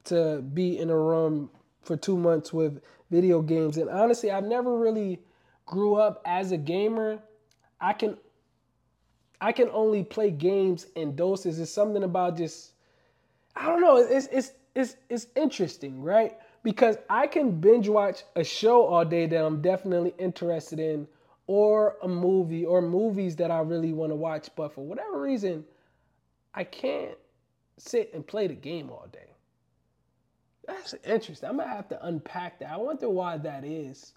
to 0.04 0.42
be 0.42 0.78
in 0.78 0.90
a 0.90 0.98
room 0.98 1.50
for 1.82 1.96
two 1.96 2.18
months 2.18 2.52
with 2.52 2.82
video 3.10 3.42
games. 3.42 3.78
And 3.78 3.90
honestly, 3.90 4.32
I've 4.32 4.44
never 4.44 4.78
really 4.78 5.22
grew 5.66 5.96
up 5.96 6.22
as 6.26 6.52
a 6.52 6.58
gamer. 6.58 7.20
I 7.80 7.94
can 7.94 8.18
I 9.40 9.54
can 9.54 9.70
only 9.72 10.04
play 10.04 10.30
games 10.30 10.88
in 10.96 11.16
doses. 11.16 11.58
It's 11.58 11.72
something 11.72 12.04
about 12.04 12.36
just 12.36 12.74
I 13.56 13.68
don't 13.68 13.80
know. 13.80 13.96
It's 13.96 14.28
it's 14.30 14.52
it's 14.76 14.96
it's 15.10 15.28
interesting, 15.36 16.02
right? 16.02 16.38
Because 16.64 16.98
I 17.10 17.28
can 17.28 17.60
binge 17.60 17.88
watch 17.88 18.24
a 18.36 18.44
show 18.44 18.86
all 18.86 19.06
day 19.06 19.26
that 19.28 19.44
I'm 19.44 19.62
definitely 19.62 20.14
interested 20.18 20.80
in, 20.80 21.08
or 21.48 21.96
a 22.04 22.08
movie, 22.08 22.66
or 22.66 22.82
movies 22.82 23.36
that 23.38 23.52
I 23.52 23.60
really 23.60 23.94
want 23.94 24.12
to 24.12 24.16
watch. 24.16 24.50
But 24.56 24.74
for 24.74 24.86
whatever 24.86 25.22
reason, 25.22 25.66
I 26.54 26.64
can't 26.64 27.18
sit 27.78 28.12
and 28.14 28.26
play 28.26 28.48
the 28.48 28.56
game 28.56 28.90
all 28.90 29.08
day. 29.12 29.36
That's 30.68 30.94
interesting. 31.04 31.50
I'm 31.50 31.58
gonna 31.58 31.70
have 31.70 31.90
to 31.90 32.06
unpack 32.06 32.60
that. 32.60 32.72
I 32.72 32.78
wonder 32.78 33.10
why 33.10 33.38
that 33.38 33.64
is. 33.64 34.14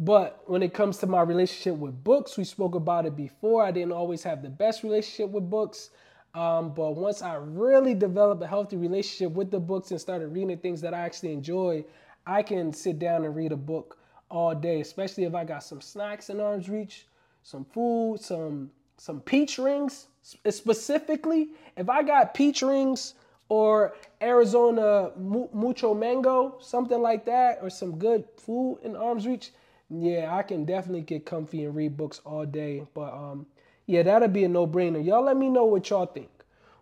But 0.00 0.42
when 0.46 0.62
it 0.62 0.74
comes 0.74 0.98
to 0.98 1.06
my 1.06 1.22
relationship 1.22 1.78
with 1.78 2.02
books, 2.04 2.36
we 2.36 2.44
spoke 2.44 2.74
about 2.74 3.06
it 3.06 3.16
before. 3.16 3.64
I 3.64 3.70
didn't 3.70 3.92
always 3.92 4.22
have 4.22 4.42
the 4.42 4.50
best 4.50 4.82
relationship 4.82 5.30
with 5.30 5.48
books. 5.48 5.90
Um, 6.34 6.74
but 6.74 6.92
once 6.92 7.22
I 7.22 7.34
really 7.36 7.94
developed 7.94 8.42
a 8.42 8.46
healthy 8.46 8.76
relationship 8.76 9.32
with 9.32 9.50
the 9.50 9.60
books 9.60 9.90
and 9.90 10.00
started 10.00 10.28
reading 10.28 10.58
things 10.58 10.80
that 10.82 10.94
I 10.94 10.98
actually 10.98 11.32
enjoy, 11.32 11.84
I 12.26 12.42
can 12.42 12.72
sit 12.72 12.98
down 12.98 13.24
and 13.24 13.34
read 13.34 13.52
a 13.52 13.56
book 13.56 13.98
all 14.30 14.54
day, 14.54 14.80
especially 14.80 15.24
if 15.24 15.34
I 15.34 15.44
got 15.44 15.62
some 15.62 15.80
snacks 15.80 16.28
in 16.30 16.40
arm's 16.40 16.68
reach, 16.68 17.06
some 17.42 17.64
food, 17.64 18.18
some 18.20 18.70
some 18.98 19.20
peach 19.20 19.58
rings 19.58 20.08
specifically. 20.22 21.50
If 21.76 21.88
I 21.88 22.02
got 22.02 22.34
peach 22.34 22.62
rings 22.62 23.14
or 23.48 23.94
Arizona 24.20 25.12
mucho 25.16 25.94
mango, 25.94 26.56
something 26.60 27.00
like 27.00 27.24
that, 27.26 27.60
or 27.62 27.70
some 27.70 27.98
good 27.98 28.24
food 28.36 28.80
in 28.82 28.96
arm's 28.96 29.26
reach, 29.26 29.52
yeah, 29.88 30.34
I 30.34 30.42
can 30.42 30.64
definitely 30.64 31.02
get 31.02 31.24
comfy 31.24 31.64
and 31.64 31.74
read 31.74 31.96
books 31.96 32.20
all 32.26 32.44
day. 32.44 32.86
But 32.92 33.14
um, 33.14 33.46
yeah, 33.88 34.02
that'll 34.02 34.28
be 34.28 34.44
a 34.44 34.48
no-brainer. 34.48 35.02
Y'all 35.02 35.24
let 35.24 35.38
me 35.38 35.48
know 35.48 35.64
what 35.64 35.88
y'all 35.88 36.04
think. 36.04 36.28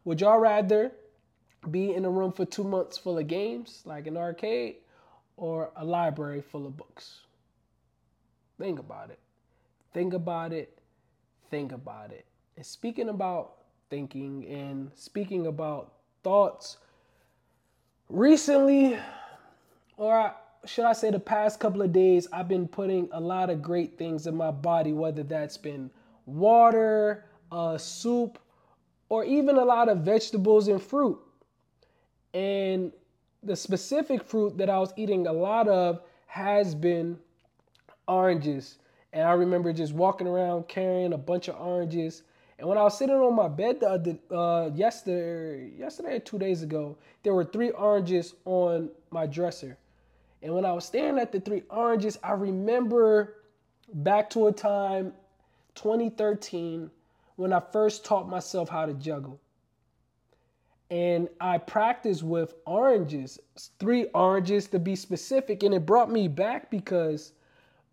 Would 0.04 0.20
y'all 0.20 0.40
rather 0.40 0.90
be 1.70 1.94
in 1.94 2.04
a 2.04 2.10
room 2.10 2.32
for 2.32 2.44
two 2.44 2.64
months 2.64 2.98
full 2.98 3.16
of 3.16 3.28
games, 3.28 3.82
like 3.84 4.08
an 4.08 4.16
arcade, 4.16 4.78
or 5.36 5.70
a 5.76 5.84
library 5.84 6.42
full 6.42 6.66
of 6.66 6.76
books? 6.76 7.20
Think 8.58 8.80
about 8.80 9.10
it. 9.10 9.20
Think 9.94 10.14
about 10.14 10.52
it. 10.52 10.80
Think 11.48 11.70
about 11.70 12.10
it. 12.10 12.26
And 12.56 12.66
speaking 12.66 13.08
about 13.08 13.52
thinking 13.88 14.44
and 14.48 14.90
speaking 14.96 15.46
about 15.46 15.92
thoughts, 16.24 16.78
recently, 18.08 18.98
or 19.96 20.34
should 20.64 20.86
I 20.86 20.92
say 20.92 21.12
the 21.12 21.20
past 21.20 21.60
couple 21.60 21.82
of 21.82 21.92
days, 21.92 22.26
I've 22.32 22.48
been 22.48 22.66
putting 22.66 23.08
a 23.12 23.20
lot 23.20 23.48
of 23.48 23.62
great 23.62 23.96
things 23.96 24.26
in 24.26 24.36
my 24.36 24.50
body, 24.50 24.92
whether 24.92 25.22
that's 25.22 25.56
been 25.56 25.92
water, 26.26 27.24
uh, 27.50 27.78
soup, 27.78 28.38
or 29.08 29.24
even 29.24 29.56
a 29.56 29.64
lot 29.64 29.88
of 29.88 29.98
vegetables 29.98 30.68
and 30.68 30.82
fruit. 30.82 31.18
And 32.34 32.92
the 33.42 33.56
specific 33.56 34.24
fruit 34.24 34.58
that 34.58 34.68
I 34.68 34.78
was 34.78 34.92
eating 34.96 35.26
a 35.26 35.32
lot 35.32 35.68
of 35.68 36.02
has 36.26 36.74
been 36.74 37.18
oranges. 38.08 38.78
And 39.12 39.26
I 39.26 39.32
remember 39.32 39.72
just 39.72 39.94
walking 39.94 40.26
around 40.26 40.68
carrying 40.68 41.12
a 41.12 41.18
bunch 41.18 41.48
of 41.48 41.58
oranges. 41.58 42.24
And 42.58 42.68
when 42.68 42.76
I 42.76 42.82
was 42.82 42.98
sitting 42.98 43.14
on 43.14 43.34
my 43.34 43.48
bed 43.48 43.80
the 43.80 43.88
other, 43.88 44.18
uh, 44.30 44.70
yesterday, 44.74 45.70
yesterday 45.78 46.16
or 46.16 46.20
two 46.20 46.38
days 46.38 46.62
ago, 46.62 46.98
there 47.22 47.32
were 47.32 47.44
three 47.44 47.70
oranges 47.70 48.34
on 48.44 48.90
my 49.10 49.26
dresser. 49.26 49.78
And 50.42 50.54
when 50.54 50.64
I 50.64 50.72
was 50.72 50.84
staring 50.84 51.18
at 51.18 51.32
the 51.32 51.40
three 51.40 51.62
oranges, 51.70 52.18
I 52.22 52.32
remember 52.32 53.36
back 53.94 54.28
to 54.30 54.48
a 54.48 54.52
time 54.52 55.12
2013 55.76 56.90
when 57.36 57.52
I 57.52 57.60
first 57.60 58.04
taught 58.04 58.28
myself 58.28 58.68
how 58.68 58.86
to 58.86 58.94
juggle. 58.94 59.40
And 60.90 61.28
I 61.40 61.58
practiced 61.58 62.22
with 62.22 62.54
oranges, 62.64 63.38
three 63.78 64.04
oranges 64.14 64.68
to 64.68 64.78
be 64.78 64.96
specific. 64.96 65.62
And 65.62 65.74
it 65.74 65.84
brought 65.84 66.10
me 66.10 66.28
back 66.28 66.70
because 66.70 67.32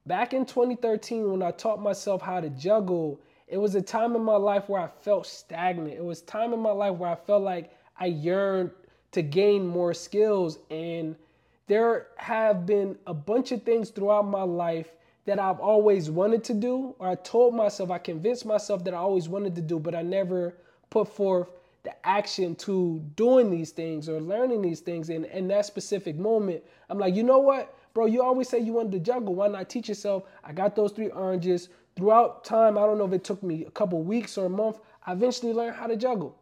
back 0.06 0.34
in 0.34 0.46
2013, 0.46 1.32
when 1.32 1.44
I 1.44 1.52
taught 1.52 1.82
myself 1.82 2.22
how 2.22 2.40
to 2.40 2.50
juggle, 2.50 3.20
it 3.48 3.58
was 3.58 3.76
a 3.76 3.82
time 3.82 4.16
in 4.16 4.24
my 4.24 4.36
life 4.36 4.70
where 4.70 4.82
I 4.82 4.88
felt 5.02 5.26
stagnant. 5.26 5.94
It 5.94 6.04
was 6.04 6.22
time 6.22 6.54
in 6.54 6.60
my 6.60 6.72
life 6.72 6.98
where 6.98 7.10
I 7.10 7.16
felt 7.16 7.44
like 7.44 7.72
I 8.00 8.06
yearned 8.06 8.72
to 9.12 9.22
gain 9.22 9.68
more 9.68 9.94
skills. 9.94 10.60
And 10.70 11.16
there 11.68 12.08
have 12.18 12.66
been 12.66 12.98
a 13.08 13.14
bunch 13.14 13.52
of 13.52 13.64
things 13.64 13.90
throughout 13.90 14.28
my 14.28 14.44
life 14.44 14.92
that 15.26 15.40
I've 15.40 15.60
always 15.60 16.10
wanted 16.10 16.44
to 16.46 16.54
do, 16.54 16.96
or 17.00 17.08
I 17.08 17.16
told 17.16 17.56
myself, 17.56 17.92
I 17.92 17.98
convinced 17.98 18.46
myself 18.46 18.84
that 18.84 18.94
I 18.94 18.98
always 18.98 19.30
wanted 19.30 19.56
to 19.56 19.62
do, 19.62 19.80
but 19.80 19.96
I 19.96 20.02
never 20.02 20.56
put 20.90 21.08
forth 21.08 21.50
the 21.84 21.94
action 22.08 22.56
to 22.56 23.02
doing 23.16 23.50
these 23.50 23.72
things 23.72 24.08
or 24.08 24.22
learning 24.22 24.62
these 24.62 24.80
things. 24.80 25.10
And 25.10 25.26
in 25.26 25.48
that 25.50 25.66
specific 25.66 26.18
moment, 26.18 26.64
I'm 26.90 26.98
like, 26.98 27.16
you 27.16 27.24
know 27.24 27.40
what, 27.40 27.76
bro, 27.94 28.06
you 28.06 28.22
always 28.22 28.50
say 28.50 28.60
you 28.60 28.74
wanted 28.74 28.94
to 28.94 29.00
juggle. 29.00 29.36
Why 29.36 29.48
not 29.48 29.70
teach 29.70 29.90
yourself? 29.90 30.24
I 30.44 30.54
got 30.54 30.76
those 30.76 30.92
three 30.92 31.10
oranges. 31.10 31.70
Throughout 31.96 32.44
time, 32.44 32.78
I 32.78 32.82
don't 32.82 32.98
know 32.98 33.06
if 33.06 33.14
it 33.14 33.24
took 33.24 33.44
me 33.44 33.66
a 33.66 33.72
couple 33.72 34.02
weeks 34.02 34.38
or 34.38 34.46
a 34.46 34.50
month, 34.50 34.80
I 35.06 35.12
eventually 35.14 35.54
learned 35.54 35.76
how 35.76 35.88
to 35.88 35.96
juggle. 35.96 36.38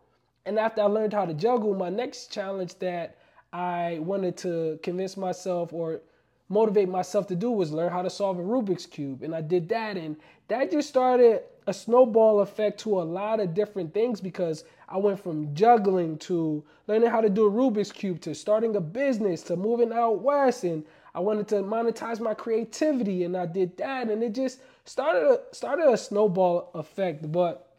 And 0.46 0.58
after 0.58 0.82
I 0.82 0.86
learned 0.86 1.14
how 1.14 1.26
to 1.26 1.34
juggle, 1.34 1.74
my 1.76 1.90
next 1.90 2.32
challenge 2.32 2.76
that 2.80 3.18
I 3.54 4.00
wanted 4.00 4.38
to 4.38 4.80
convince 4.82 5.18
myself 5.18 5.74
or 5.74 6.02
motivate 6.52 6.90
myself 6.90 7.28
to 7.28 7.36
do 7.36 7.50
was 7.50 7.72
learn 7.72 7.92
how 7.92 8.02
to 8.02 8.10
solve 8.10 8.38
a 8.38 8.42
Rubik's 8.42 8.86
Cube. 8.86 9.24
And 9.24 9.34
I 9.34 9.42
did 9.42 9.70
that. 9.70 9.98
And 9.98 10.18
that 10.50 10.70
just 10.70 10.90
started 10.90 11.44
a 11.66 11.74
snowball 11.74 12.42
effect 12.42 12.80
to 12.82 13.00
a 13.00 13.04
lot 13.04 13.40
of 13.40 13.54
different 13.54 13.94
things 13.94 14.20
because 14.20 14.66
I 14.90 14.98
went 14.98 15.20
from 15.20 15.56
juggling 15.56 16.18
to 16.20 16.64
learning 16.88 17.10
how 17.10 17.22
to 17.22 17.30
do 17.30 17.48
a 17.48 17.52
Rubik's 17.52 17.92
Cube 17.92 18.20
to 18.22 18.36
starting 18.36 18.76
a 18.76 18.82
business 18.82 19.42
to 19.44 19.56
moving 19.56 19.94
out 19.94 20.22
west. 20.22 20.66
And 20.66 20.84
I 21.16 21.22
wanted 21.22 21.48
to 21.50 21.56
monetize 21.56 22.20
my 22.20 22.34
creativity. 22.34 23.24
And 23.24 23.38
I 23.38 23.46
did 23.46 23.78
that. 23.78 24.10
And 24.10 24.22
it 24.22 24.34
just 24.34 24.60
started 24.84 25.24
a, 25.24 25.56
started 25.56 25.88
a 25.88 25.98
snowball 25.98 26.70
effect. 26.76 27.32
But 27.32 27.70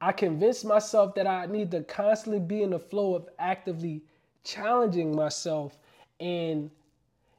I 0.00 0.12
convinced 0.12 0.64
myself 0.64 1.14
that 1.16 1.26
I 1.26 1.44
need 1.46 1.70
to 1.72 1.82
constantly 1.82 2.40
be 2.40 2.62
in 2.62 2.70
the 2.70 2.78
flow 2.78 3.14
of 3.14 3.28
actively 3.38 4.02
challenging 4.44 5.14
myself 5.14 5.76
and 6.20 6.70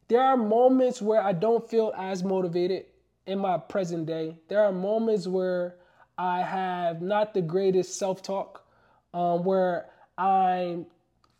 there 0.07 0.21
are 0.21 0.37
moments 0.37 1.01
where 1.01 1.21
I 1.21 1.33
don't 1.33 1.67
feel 1.69 1.93
as 1.97 2.23
motivated 2.23 2.85
in 3.25 3.39
my 3.39 3.57
present 3.57 4.05
day. 4.05 4.37
There 4.47 4.63
are 4.63 4.71
moments 4.71 5.27
where 5.27 5.75
I 6.17 6.41
have 6.41 7.01
not 7.01 7.33
the 7.33 7.41
greatest 7.41 7.99
self 7.99 8.21
talk, 8.23 8.65
um, 9.13 9.43
where 9.43 9.89
I'm 10.17 10.85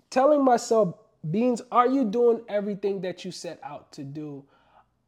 telling 0.10 0.44
myself, 0.44 0.96
Beanz, 1.26 1.62
are 1.72 1.88
you 1.88 2.06
doing 2.06 2.42
everything 2.48 3.02
that 3.02 3.26
you 3.26 3.32
set 3.32 3.60
out 3.64 3.92
to 3.94 4.04
do? 4.04 4.44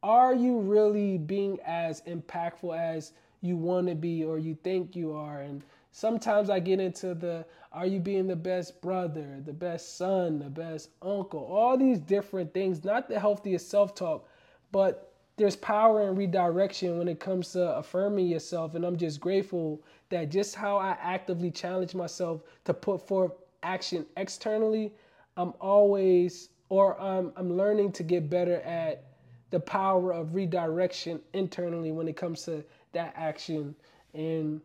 Are 0.02 0.34
you 0.34 0.58
really 0.58 1.18
being 1.18 1.58
as 1.64 2.00
impactful 2.02 2.76
as 2.76 3.12
you 3.42 3.56
want 3.56 3.88
to 3.88 3.94
be 3.94 4.24
or 4.24 4.38
you 4.38 4.56
think 4.62 4.96
you 4.96 5.12
are? 5.12 5.40
And 5.40 5.62
sometimes 5.92 6.50
I 6.50 6.60
get 6.60 6.80
into 6.80 7.14
the 7.14 7.44
are 7.72 7.86
you 7.86 8.00
being 8.00 8.26
the 8.26 8.36
best 8.36 8.80
brother, 8.82 9.40
the 9.44 9.52
best 9.52 9.96
son, 9.96 10.40
the 10.40 10.50
best 10.50 10.90
uncle? 11.02 11.44
All 11.44 11.76
these 11.76 12.00
different 12.00 12.52
things, 12.52 12.84
not 12.84 13.08
the 13.08 13.20
healthiest 13.20 13.70
self 13.70 13.94
talk, 13.94 14.28
but 14.72 15.12
there's 15.36 15.56
power 15.56 16.08
in 16.08 16.16
redirection 16.16 16.98
when 16.98 17.08
it 17.08 17.20
comes 17.20 17.52
to 17.52 17.76
affirming 17.76 18.26
yourself. 18.26 18.74
And 18.74 18.84
I'm 18.84 18.96
just 18.96 19.20
grateful 19.20 19.82
that 20.10 20.30
just 20.30 20.54
how 20.54 20.76
I 20.76 20.96
actively 21.00 21.50
challenge 21.50 21.94
myself 21.94 22.42
to 22.64 22.74
put 22.74 23.06
forth 23.06 23.32
action 23.62 24.04
externally, 24.16 24.92
I'm 25.36 25.54
always, 25.60 26.50
or 26.68 27.00
I'm, 27.00 27.32
I'm 27.36 27.56
learning 27.56 27.92
to 27.92 28.02
get 28.02 28.28
better 28.28 28.60
at 28.62 29.04
the 29.50 29.60
power 29.60 30.12
of 30.12 30.34
redirection 30.34 31.20
internally 31.32 31.92
when 31.92 32.08
it 32.08 32.16
comes 32.16 32.42
to 32.44 32.64
that 32.92 33.14
action. 33.16 33.74
And 34.12 34.60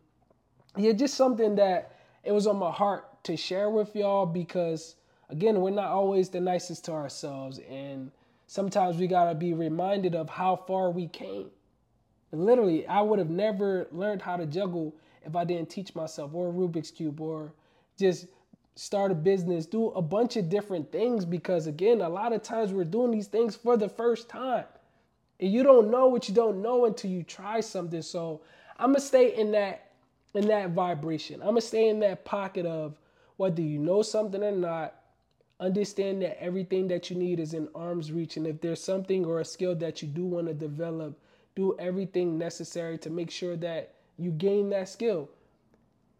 yeah, 0.76 0.92
just 0.92 1.14
something 1.14 1.56
that 1.56 1.96
it 2.24 2.32
was 2.32 2.46
on 2.46 2.56
my 2.56 2.70
heart 2.70 3.22
to 3.24 3.36
share 3.36 3.70
with 3.70 3.94
y'all 3.96 4.26
because 4.26 4.96
again, 5.28 5.60
we're 5.60 5.70
not 5.70 5.88
always 5.88 6.28
the 6.28 6.40
nicest 6.40 6.84
to 6.86 6.92
ourselves. 6.92 7.60
And 7.70 8.10
sometimes 8.46 8.96
we 8.96 9.06
got 9.06 9.28
to 9.28 9.34
be 9.34 9.54
reminded 9.54 10.14
of 10.14 10.28
how 10.30 10.56
far 10.56 10.90
we 10.90 11.08
came. 11.08 11.50
Literally, 12.32 12.86
I 12.86 13.00
would 13.00 13.18
have 13.18 13.30
never 13.30 13.88
learned 13.92 14.22
how 14.22 14.36
to 14.36 14.46
juggle 14.46 14.94
if 15.24 15.34
I 15.34 15.44
didn't 15.44 15.70
teach 15.70 15.94
myself, 15.94 16.32
or 16.34 16.52
Rubik's 16.52 16.90
Cube, 16.90 17.20
or 17.20 17.52
just 17.98 18.26
start 18.76 19.10
a 19.10 19.14
business, 19.14 19.66
do 19.66 19.88
a 19.90 20.02
bunch 20.02 20.36
of 20.36 20.48
different 20.48 20.92
things. 20.92 21.24
Because 21.24 21.66
again, 21.66 22.00
a 22.00 22.08
lot 22.08 22.32
of 22.32 22.42
times 22.42 22.72
we're 22.72 22.84
doing 22.84 23.10
these 23.10 23.26
things 23.26 23.56
for 23.56 23.76
the 23.76 23.88
first 23.88 24.28
time. 24.28 24.64
And 25.40 25.52
you 25.52 25.62
don't 25.62 25.90
know 25.90 26.08
what 26.08 26.28
you 26.28 26.34
don't 26.34 26.62
know 26.62 26.84
until 26.86 27.10
you 27.10 27.22
try 27.22 27.60
something. 27.60 28.02
So 28.02 28.42
I'm 28.78 28.90
gonna 28.90 29.00
stay 29.00 29.34
in 29.34 29.52
that 29.52 29.85
in 30.36 30.48
that 30.48 30.70
vibration. 30.70 31.40
I'm 31.40 31.48
gonna 31.48 31.60
stay 31.60 31.88
in 31.88 32.00
that 32.00 32.24
pocket 32.24 32.66
of 32.66 32.98
whether 33.36 33.62
you 33.62 33.78
know 33.78 34.02
something 34.02 34.42
or 34.42 34.52
not, 34.52 34.94
understand 35.60 36.22
that 36.22 36.42
everything 36.42 36.88
that 36.88 37.10
you 37.10 37.16
need 37.16 37.40
is 37.40 37.54
in 37.54 37.68
arm's 37.74 38.12
reach. 38.12 38.36
And 38.36 38.46
if 38.46 38.60
there's 38.60 38.82
something 38.82 39.24
or 39.24 39.40
a 39.40 39.44
skill 39.44 39.74
that 39.76 40.02
you 40.02 40.08
do 40.08 40.24
want 40.24 40.46
to 40.48 40.54
develop, 40.54 41.18
do 41.54 41.76
everything 41.78 42.38
necessary 42.38 42.98
to 42.98 43.10
make 43.10 43.30
sure 43.30 43.56
that 43.56 43.94
you 44.18 44.30
gain 44.30 44.70
that 44.70 44.88
skill. 44.88 45.28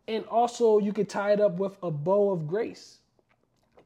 And 0.09 0.25
also, 0.27 0.79
you 0.79 0.93
could 0.93 1.09
tie 1.09 1.33
it 1.33 1.41
up 1.41 1.59
with 1.59 1.77
a 1.83 1.91
bow 1.91 2.31
of 2.31 2.47
grace. 2.47 2.99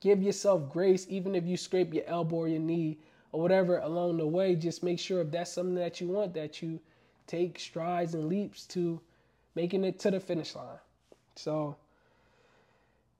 Give 0.00 0.22
yourself 0.22 0.70
grace, 0.70 1.06
even 1.08 1.34
if 1.34 1.46
you 1.46 1.56
scrape 1.56 1.94
your 1.94 2.04
elbow 2.06 2.36
or 2.36 2.48
your 2.48 2.60
knee 2.60 2.98
or 3.32 3.40
whatever 3.40 3.78
along 3.78 4.18
the 4.18 4.26
way. 4.26 4.54
Just 4.54 4.82
make 4.82 4.98
sure 4.98 5.20
if 5.20 5.30
that's 5.30 5.52
something 5.52 5.74
that 5.76 6.00
you 6.00 6.08
want, 6.08 6.34
that 6.34 6.62
you 6.62 6.80
take 7.26 7.58
strides 7.58 8.14
and 8.14 8.28
leaps 8.28 8.66
to 8.66 9.00
making 9.54 9.84
it 9.84 9.98
to 10.00 10.10
the 10.10 10.20
finish 10.20 10.54
line. 10.54 10.78
So, 11.36 11.76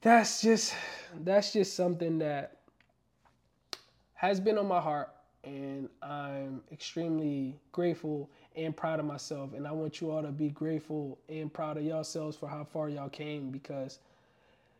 that's 0.02 0.40
just 0.40 0.74
that's 1.24 1.52
just 1.52 1.74
something 1.74 2.18
that 2.18 2.56
has 4.14 4.40
been 4.40 4.58
on 4.58 4.66
my 4.66 4.80
heart 4.80 5.10
and 5.44 5.88
I'm 6.02 6.62
extremely 6.72 7.58
grateful 7.72 8.30
and 8.56 8.76
proud 8.76 9.00
of 9.00 9.06
myself 9.06 9.52
and 9.54 9.66
I 9.66 9.72
want 9.72 10.00
you 10.00 10.10
all 10.10 10.22
to 10.22 10.30
be 10.30 10.48
grateful 10.50 11.18
and 11.28 11.52
proud 11.52 11.76
of 11.76 11.84
yourselves 11.84 12.36
for 12.36 12.48
how 12.48 12.64
far 12.64 12.88
y'all 12.88 13.08
came 13.08 13.50
because 13.50 13.98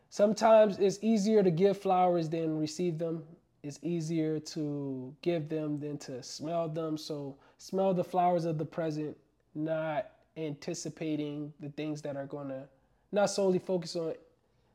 sometimes 0.09 0.77
it's 0.79 0.99
easier 1.01 1.43
to 1.43 1.51
give 1.51 1.77
flowers 1.77 2.29
than 2.29 2.59
receive 2.59 2.97
them. 2.97 3.23
It's 3.63 3.79
easier 3.83 4.39
to 4.39 5.15
give 5.21 5.49
them 5.49 5.79
than 5.79 5.97
to 5.99 6.21
smell 6.23 6.67
them. 6.67 6.97
So 6.97 7.35
smell 7.57 7.93
the 7.93 8.03
flowers 8.03 8.45
of 8.45 8.57
the 8.57 8.65
present, 8.65 9.15
not 9.53 10.11
anticipating 10.37 11.53
the 11.59 11.69
things 11.69 12.01
that 12.01 12.15
are 12.15 12.25
going 12.25 12.49
to 12.49 12.63
not 13.11 13.29
solely 13.29 13.59
focus 13.59 13.95
on 13.95 14.13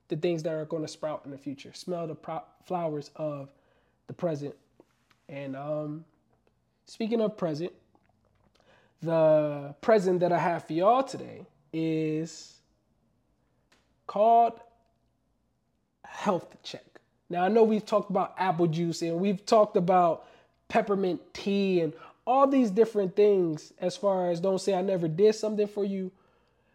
the 0.09 0.17
things 0.17 0.43
that 0.43 0.53
are 0.53 0.65
going 0.65 0.83
to 0.83 0.89
sprout 0.89 1.23
in 1.25 1.31
the 1.31 1.39
future. 1.39 1.73
Smell 1.73 2.07
the 2.07 2.15
pro- 2.15 2.45
flowers 2.65 3.11
of 3.17 3.49
the 4.07 4.13
present. 4.13 4.55
And 5.29 5.57
um, 5.57 6.05
speaking 6.87 7.21
of 7.21 7.37
present, 7.37 7.73
the 9.03 9.75
present 9.81 10.21
that 10.21 10.33
I 10.33 10.39
have 10.39 10.67
for 10.67 10.73
y'all 10.73 11.03
today 11.03 11.47
is 11.73 12.61
called 14.07 14.61
health 16.05 16.57
check. 16.63 16.85
Now 17.29 17.45
I 17.45 17.49
know 17.49 17.65
we've 17.65 17.85
talked 17.85 18.11
about 18.11 18.35
apple 18.39 18.67
juice 18.67 19.03
and 19.03 19.19
we've 19.21 19.45
talked 19.45 19.77
about 19.77 20.27
peppermint 20.69 21.21
tea 21.35 21.81
and 21.81 21.93
all 22.27 22.47
these 22.47 22.71
different 22.71 23.15
things 23.15 23.73
as 23.81 23.97
far 23.97 24.31
as 24.31 24.41
don't 24.41 24.61
say 24.61 24.75
I 24.75 24.83
never 24.83 25.09
did 25.09 25.35
something 25.35 25.69
for 25.69 25.85
you. 25.85 26.11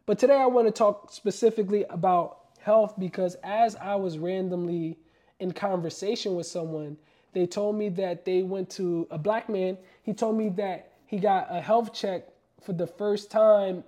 But 0.05 0.17
today 0.17 0.37
I 0.37 0.45
want 0.45 0.67
to 0.67 0.71
talk 0.71 1.11
specifically 1.11 1.85
about 1.89 2.37
health 2.59 2.95
because 2.97 3.35
as 3.43 3.75
I 3.75 3.95
was 3.95 4.17
randomly 4.17 4.97
in 5.39 5.51
conversation 5.51 6.35
with 6.35 6.47
someone, 6.47 6.97
they 7.33 7.45
told 7.45 7.75
me 7.75 7.89
that 7.89 8.25
they 8.25 8.43
went 8.43 8.69
to 8.71 9.07
a 9.11 9.17
black 9.17 9.49
man. 9.49 9.77
He 10.03 10.13
told 10.13 10.37
me 10.37 10.49
that 10.49 10.91
he 11.05 11.17
got 11.17 11.47
a 11.49 11.59
health 11.59 11.93
check 11.93 12.27
for 12.61 12.73
the 12.73 12.87
first 12.87 13.29
time 13.29 13.83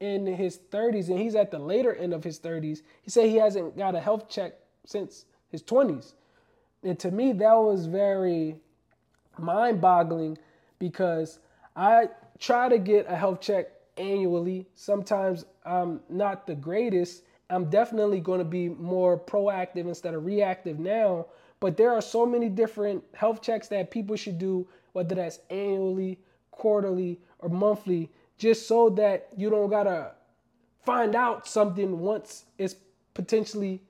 in 0.00 0.26
his 0.26 0.58
30s 0.70 1.08
and 1.08 1.18
he's 1.18 1.34
at 1.34 1.50
the 1.50 1.58
later 1.58 1.94
end 1.94 2.12
of 2.12 2.24
his 2.24 2.38
30s. 2.38 2.82
He 3.02 3.10
said 3.10 3.26
he 3.26 3.36
hasn't 3.36 3.76
got 3.76 3.94
a 3.94 4.00
health 4.00 4.28
check 4.28 4.54
since 4.84 5.24
his 5.50 5.62
20s. 5.62 6.12
And 6.82 6.98
to 7.00 7.10
me, 7.10 7.32
that 7.32 7.54
was 7.54 7.86
very 7.86 8.56
mind 9.38 9.80
boggling 9.80 10.38
because 10.78 11.38
I 11.76 12.08
try 12.38 12.68
to 12.68 12.78
get 12.78 13.06
a 13.08 13.16
health 13.16 13.40
check 13.40 13.66
annually. 13.96 14.66
Sometimes 14.74 15.44
I'm 15.64 16.00
not 16.08 16.46
the 16.46 16.54
greatest 16.54 17.22
I'm 17.50 17.70
definitely 17.70 18.20
going 18.20 18.40
to 18.40 18.44
be 18.44 18.68
more 18.68 19.18
proactive 19.18 19.88
instead 19.88 20.14
of 20.14 20.26
reactive 20.26 20.78
now. 20.78 21.26
But 21.60 21.76
there 21.76 21.92
are 21.92 22.02
so 22.02 22.26
many 22.26 22.48
different 22.48 23.02
health 23.14 23.42
checks 23.42 23.68
that 23.68 23.90
people 23.90 24.16
should 24.16 24.38
do, 24.38 24.68
whether 24.92 25.14
that's 25.14 25.40
annually, 25.50 26.18
quarterly, 26.50 27.18
or 27.38 27.48
monthly, 27.48 28.10
just 28.36 28.68
so 28.68 28.90
that 28.90 29.28
you 29.36 29.50
don't 29.50 29.70
got 29.70 29.84
to 29.84 30.12
find 30.84 31.16
out 31.16 31.46
something 31.46 31.98
once 32.00 32.44
it's 32.58 32.76
potentially 33.14 33.80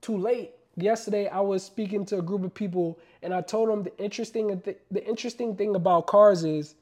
too 0.00 0.16
late. 0.16 0.52
Yesterday, 0.76 1.28
I 1.28 1.40
was 1.40 1.62
speaking 1.62 2.04
to 2.06 2.18
a 2.18 2.22
group 2.22 2.44
of 2.44 2.52
people, 2.52 2.98
and 3.22 3.32
I 3.32 3.40
told 3.42 3.68
them 3.68 3.84
the 3.84 3.96
interesting 3.98 4.62
the 4.90 5.06
interesting 5.06 5.56
thing 5.56 5.76
about 5.76 6.06
cars 6.06 6.44
is 6.44 6.74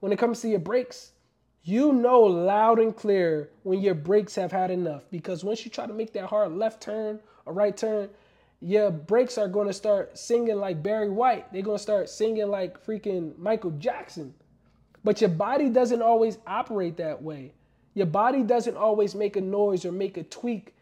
when 0.00 0.12
it 0.12 0.18
comes 0.18 0.40
to 0.42 0.48
your 0.48 0.60
brakes, 0.60 1.12
you 1.62 1.92
know 1.92 2.20
loud 2.20 2.78
and 2.78 2.96
clear 2.96 3.50
when 3.64 3.80
your 3.80 3.94
brakes 3.94 4.34
have 4.34 4.52
had 4.52 4.70
enough 4.70 5.02
because 5.10 5.44
once 5.44 5.64
you 5.64 5.70
try 5.70 5.86
to 5.86 5.92
make 5.92 6.12
that 6.14 6.24
hard 6.24 6.52
left 6.52 6.82
turn 6.82 7.20
or 7.44 7.52
right 7.52 7.76
turn, 7.76 8.08
your 8.60 8.90
brakes 8.90 9.36
are 9.36 9.48
going 9.48 9.66
to 9.66 9.72
start 9.72 10.16
singing 10.16 10.56
like 10.56 10.82
Barry 10.82 11.10
White. 11.10 11.52
They're 11.52 11.62
going 11.62 11.76
to 11.76 11.82
start 11.82 12.08
singing 12.08 12.48
like 12.48 12.84
freaking 12.84 13.36
Michael 13.38 13.72
Jackson. 13.72 14.34
But 15.02 15.20
your 15.20 15.30
body 15.30 15.68
doesn't 15.70 16.02
always 16.02 16.38
operate 16.46 16.96
that 16.98 17.22
way. 17.22 17.52
Your 17.94 18.06
body 18.06 18.42
doesn't 18.42 18.76
always 18.76 19.14
make 19.14 19.36
a 19.36 19.40
noise 19.40 19.84
or 19.84 19.92
make 19.92 20.16
a 20.16 20.22
tweak 20.22 20.74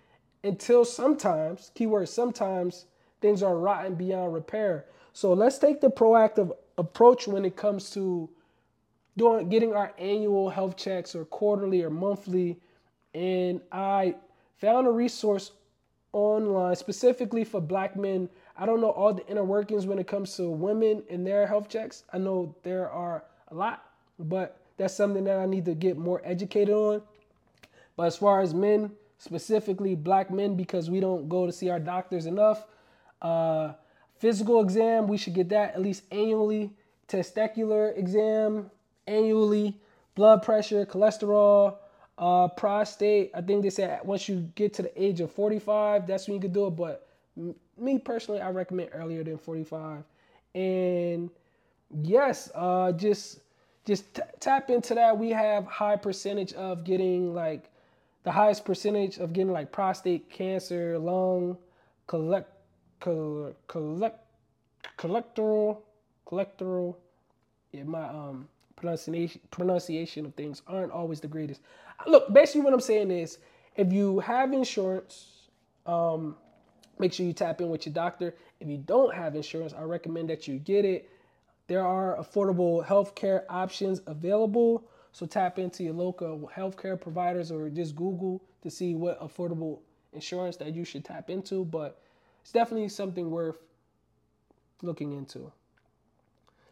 until 0.44 0.84
sometimes, 0.84 1.70
keyword 1.74 2.08
sometimes, 2.08 2.86
things 3.20 3.42
are 3.42 3.56
rotten 3.56 3.94
beyond 3.94 4.32
repair. 4.32 4.86
So 5.12 5.32
let's 5.32 5.58
take 5.58 5.80
the 5.80 5.90
proactive 5.90 6.52
approach 6.76 7.26
when 7.26 7.44
it 7.44 7.56
comes 7.56 7.90
to 7.90 8.28
doing 9.16 9.48
getting 9.48 9.74
our 9.74 9.92
annual 9.98 10.48
health 10.48 10.76
checks 10.76 11.14
or 11.14 11.24
quarterly 11.24 11.82
or 11.82 11.90
monthly 11.90 12.60
and 13.14 13.60
I 13.72 14.14
found 14.58 14.86
a 14.86 14.90
resource 14.90 15.52
online 16.12 16.76
specifically 16.76 17.44
for 17.44 17.60
black 17.60 17.96
men. 17.96 18.28
I 18.56 18.66
don't 18.66 18.80
know 18.80 18.90
all 18.90 19.14
the 19.14 19.26
inner 19.26 19.44
workings 19.44 19.86
when 19.86 19.98
it 19.98 20.06
comes 20.06 20.36
to 20.36 20.48
women 20.48 21.02
and 21.10 21.26
their 21.26 21.46
health 21.46 21.68
checks. 21.68 22.04
I 22.12 22.18
know 22.18 22.54
there 22.62 22.88
are 22.90 23.24
a 23.48 23.54
lot, 23.54 23.84
but 24.18 24.60
that's 24.76 24.94
something 24.94 25.24
that 25.24 25.38
I 25.38 25.46
need 25.46 25.64
to 25.64 25.74
get 25.74 25.96
more 25.96 26.20
educated 26.24 26.74
on. 26.74 27.02
But 27.96 28.04
as 28.04 28.16
far 28.16 28.40
as 28.40 28.54
men, 28.54 28.92
specifically 29.18 29.94
black 29.94 30.30
men, 30.30 30.56
because 30.56 30.90
we 30.90 31.00
don't 31.00 31.28
go 31.28 31.46
to 31.46 31.52
see 31.52 31.68
our 31.68 31.80
doctors 31.80 32.26
enough, 32.26 32.66
uh, 33.20 33.72
physical 34.18 34.60
exam, 34.60 35.06
we 35.06 35.16
should 35.16 35.34
get 35.34 35.48
that 35.50 35.74
at 35.74 35.82
least 35.82 36.04
annually. 36.10 36.72
Testicular 37.08 37.96
exam, 37.96 38.70
annually, 39.06 39.80
blood 40.14 40.42
pressure, 40.42 40.84
cholesterol, 40.84 41.76
uh, 42.18 42.48
prostate. 42.48 43.30
I 43.34 43.40
think 43.40 43.62
they 43.62 43.70
said 43.70 44.00
once 44.04 44.28
you 44.28 44.50
get 44.54 44.74
to 44.74 44.82
the 44.82 45.02
age 45.02 45.20
of 45.20 45.30
45, 45.32 46.06
that's 46.06 46.28
when 46.28 46.34
you 46.34 46.40
can 46.40 46.52
do 46.52 46.66
it. 46.66 46.76
But 46.76 47.08
me 47.78 47.98
personally, 47.98 48.40
I 48.40 48.50
recommend 48.50 48.90
earlier 48.92 49.24
than 49.24 49.38
45. 49.38 50.02
And 50.54 51.30
yes, 52.02 52.50
uh, 52.54 52.92
just 52.92 53.40
just 53.86 54.14
t- 54.14 54.22
tap 54.40 54.68
into 54.68 54.94
that. 54.94 55.16
We 55.16 55.30
have 55.30 55.64
high 55.64 55.96
percentage 55.96 56.52
of 56.54 56.84
getting 56.84 57.34
like 57.34 57.70
the 58.28 58.32
highest 58.32 58.66
percentage 58.66 59.16
of 59.16 59.32
getting 59.32 59.54
like 59.54 59.72
prostate 59.72 60.28
cancer, 60.28 60.98
lung, 60.98 61.56
collect, 62.06 62.52
collect, 63.00 63.56
collect, 63.68 64.18
collectoral, 64.98 65.82
collectoral. 66.26 66.98
Yeah, 67.72 67.84
my 67.84 68.06
um 68.06 68.46
pronunciation 68.76 69.40
pronunciation 69.50 70.26
of 70.26 70.34
things 70.34 70.60
aren't 70.66 70.92
always 70.92 71.20
the 71.20 71.26
greatest. 71.26 71.62
Look, 72.06 72.30
basically 72.30 72.60
what 72.60 72.74
I'm 72.74 72.82
saying 72.82 73.10
is 73.10 73.38
if 73.76 73.94
you 73.94 74.18
have 74.18 74.52
insurance, 74.52 75.48
um, 75.86 76.36
make 76.98 77.14
sure 77.14 77.24
you 77.24 77.32
tap 77.32 77.62
in 77.62 77.70
with 77.70 77.86
your 77.86 77.94
doctor. 77.94 78.34
If 78.60 78.68
you 78.68 78.76
don't 78.76 79.14
have 79.14 79.36
insurance, 79.36 79.72
I 79.72 79.84
recommend 79.84 80.28
that 80.28 80.46
you 80.46 80.58
get 80.58 80.84
it. 80.84 81.08
There 81.66 81.82
are 81.82 82.18
affordable 82.18 82.84
healthcare 82.84 83.44
options 83.48 84.02
available. 84.06 84.84
So 85.12 85.26
tap 85.26 85.58
into 85.58 85.82
your 85.84 85.94
local 85.94 86.50
healthcare 86.54 87.00
providers 87.00 87.50
or 87.50 87.68
just 87.70 87.96
Google 87.96 88.42
to 88.62 88.70
see 88.70 88.94
what 88.94 89.20
affordable 89.20 89.80
insurance 90.12 90.56
that 90.58 90.74
you 90.74 90.84
should 90.84 91.04
tap 91.04 91.30
into. 91.30 91.64
But 91.64 92.00
it's 92.42 92.52
definitely 92.52 92.88
something 92.88 93.30
worth 93.30 93.58
looking 94.82 95.12
into. 95.12 95.52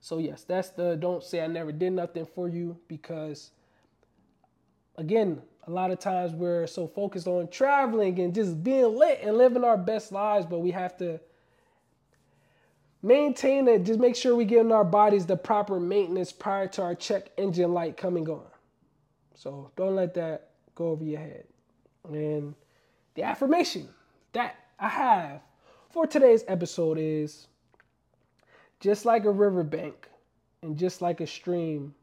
So 0.00 0.18
yes, 0.18 0.44
that's 0.44 0.70
the 0.70 0.96
don't 0.96 1.24
say 1.24 1.42
I 1.42 1.48
never 1.48 1.72
did 1.72 1.92
nothing 1.92 2.26
for 2.26 2.48
you 2.48 2.78
because 2.86 3.50
again, 4.96 5.42
a 5.66 5.70
lot 5.70 5.90
of 5.90 5.98
times 5.98 6.32
we're 6.32 6.66
so 6.66 6.86
focused 6.86 7.26
on 7.26 7.48
traveling 7.48 8.18
and 8.20 8.34
just 8.34 8.62
being 8.62 8.96
lit 8.96 9.20
and 9.22 9.36
living 9.36 9.64
our 9.64 9.76
best 9.76 10.12
lives, 10.12 10.46
but 10.46 10.60
we 10.60 10.70
have 10.70 10.96
to 10.98 11.20
maintain 13.02 13.68
it. 13.68 13.84
Just 13.84 14.00
make 14.00 14.16
sure 14.16 14.34
we 14.34 14.44
give 14.44 14.70
our 14.70 14.84
bodies 14.84 15.26
the 15.26 15.36
proper 15.36 15.78
maintenance 15.78 16.32
prior 16.32 16.66
to 16.68 16.82
our 16.82 16.94
check 16.94 17.30
engine 17.36 17.72
light 17.72 17.96
coming 17.96 18.28
on. 18.28 18.46
So 19.34 19.70
don't 19.76 19.94
let 19.94 20.14
that 20.14 20.50
go 20.74 20.88
over 20.88 21.04
your 21.04 21.20
head. 21.20 21.44
And 22.04 22.54
the 23.14 23.22
affirmation 23.22 23.88
that 24.32 24.56
I 24.78 24.88
have 24.88 25.40
for 25.90 26.06
today's 26.06 26.44
episode 26.48 26.98
is 26.98 27.46
just 28.80 29.04
like 29.04 29.24
a 29.24 29.30
riverbank 29.30 30.08
and 30.62 30.76
just 30.76 31.00
like 31.00 31.20
a 31.20 31.26
stream, 31.26 31.94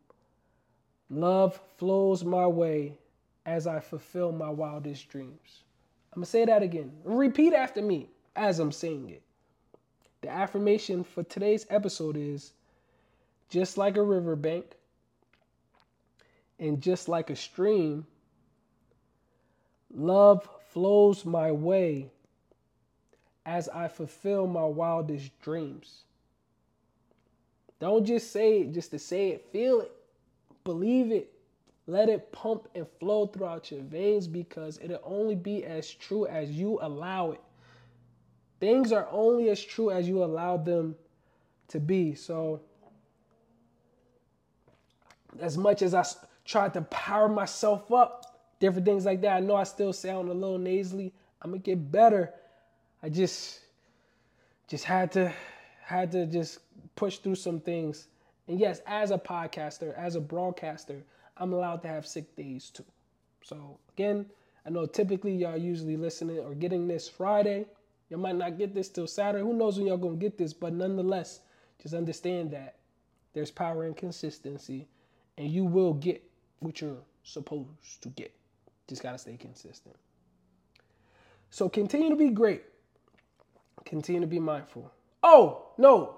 love 1.09 1.59
flows 1.77 2.23
my 2.23 2.47
way 2.47 2.97
as 3.45 3.67
I 3.67 3.79
fulfill 3.79 4.31
my 4.31 4.49
wildest 4.49 5.09
dreams. 5.09 5.63
I'm 6.15 6.21
to 6.23 6.29
say 6.29 6.45
that 6.45 6.63
again. 6.63 6.91
Repeat 7.03 7.53
after 7.53 7.81
me 7.81 8.09
as 8.35 8.59
I'm 8.59 8.71
saying 8.71 9.09
it. 9.09 9.21
The 10.23 10.29
affirmation 10.29 11.03
for 11.03 11.21
today's 11.23 11.65
episode 11.69 12.15
is 12.15 12.53
just 13.49 13.77
like 13.77 13.97
a 13.97 14.01
riverbank 14.01 14.65
and 16.59 16.81
just 16.81 17.09
like 17.09 17.29
a 17.29 17.35
stream, 17.35 18.07
love 19.93 20.47
flows 20.69 21.25
my 21.25 21.51
way 21.51 22.09
as 23.45 23.67
I 23.67 23.89
fulfill 23.89 24.47
my 24.47 24.63
wildest 24.63 25.37
dreams. 25.41 26.03
Don't 27.81 28.05
just 28.05 28.31
say 28.31 28.61
it 28.61 28.71
just 28.71 28.91
to 28.91 28.99
say 28.99 29.31
it, 29.31 29.45
feel 29.51 29.81
it, 29.81 29.91
believe 30.63 31.11
it, 31.11 31.33
let 31.85 32.07
it 32.07 32.31
pump 32.31 32.69
and 32.75 32.87
flow 33.01 33.27
throughout 33.27 33.71
your 33.71 33.81
veins 33.81 34.25
because 34.27 34.79
it'll 34.81 35.01
only 35.03 35.35
be 35.35 35.65
as 35.65 35.93
true 35.93 36.25
as 36.27 36.49
you 36.49 36.79
allow 36.81 37.31
it. 37.31 37.41
Things 38.63 38.93
are 38.93 39.09
only 39.11 39.49
as 39.49 39.61
true 39.61 39.91
as 39.91 40.07
you 40.07 40.23
allow 40.23 40.55
them 40.55 40.95
to 41.67 41.81
be. 41.81 42.15
So, 42.15 42.61
as 45.41 45.57
much 45.57 45.81
as 45.81 45.93
I 45.93 46.05
tried 46.45 46.73
to 46.75 46.81
power 46.83 47.27
myself 47.27 47.91
up, 47.91 48.39
different 48.61 48.85
things 48.85 49.03
like 49.03 49.19
that, 49.19 49.35
I 49.35 49.39
know 49.41 49.57
I 49.57 49.65
still 49.65 49.91
sound 49.91 50.29
a 50.29 50.33
little 50.33 50.57
nasally. 50.57 51.11
I'm 51.41 51.51
gonna 51.51 51.59
get 51.59 51.91
better. 51.91 52.33
I 53.03 53.09
just, 53.09 53.59
just 54.69 54.85
had 54.85 55.11
to, 55.11 55.33
had 55.83 56.13
to 56.13 56.25
just 56.25 56.59
push 56.95 57.17
through 57.17 57.35
some 57.35 57.59
things. 57.59 58.07
And 58.47 58.61
yes, 58.61 58.79
as 58.87 59.11
a 59.11 59.17
podcaster, 59.17 59.93
as 59.97 60.15
a 60.15 60.21
broadcaster, 60.21 61.03
I'm 61.35 61.51
allowed 61.51 61.81
to 61.81 61.89
have 61.89 62.07
sick 62.07 62.33
days 62.37 62.69
too. 62.69 62.85
So 63.43 63.77
again, 63.97 64.25
I 64.65 64.69
know 64.69 64.85
typically 64.85 65.35
y'all 65.35 65.57
usually 65.57 65.97
listening 65.97 66.39
or 66.39 66.55
getting 66.55 66.87
this 66.87 67.09
Friday. 67.09 67.65
You 68.09 68.17
might 68.17 68.35
not 68.35 68.57
get 68.57 68.73
this 68.75 68.89
till 68.89 69.07
Saturday. 69.07 69.43
Who 69.43 69.53
knows 69.53 69.77
when 69.77 69.87
y'all 69.87 69.97
gonna 69.97 70.15
get 70.15 70.37
this? 70.37 70.53
But 70.53 70.73
nonetheless, 70.73 71.39
just 71.81 71.93
understand 71.93 72.51
that 72.51 72.75
there's 73.33 73.51
power 73.51 73.85
in 73.85 73.93
consistency, 73.93 74.87
and 75.37 75.49
you 75.49 75.65
will 75.65 75.93
get 75.93 76.23
what 76.59 76.81
you're 76.81 77.01
supposed 77.23 78.01
to 78.01 78.09
get. 78.09 78.33
Just 78.87 79.01
gotta 79.01 79.17
stay 79.17 79.37
consistent. 79.37 79.95
So 81.49 81.69
continue 81.69 82.09
to 82.09 82.15
be 82.15 82.29
great. 82.29 82.63
Continue 83.85 84.21
to 84.21 84.27
be 84.27 84.39
mindful. 84.39 84.91
Oh 85.21 85.67
no, 85.77 86.17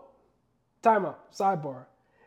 timeout. 0.84 1.16
Sidebar. 1.34 1.86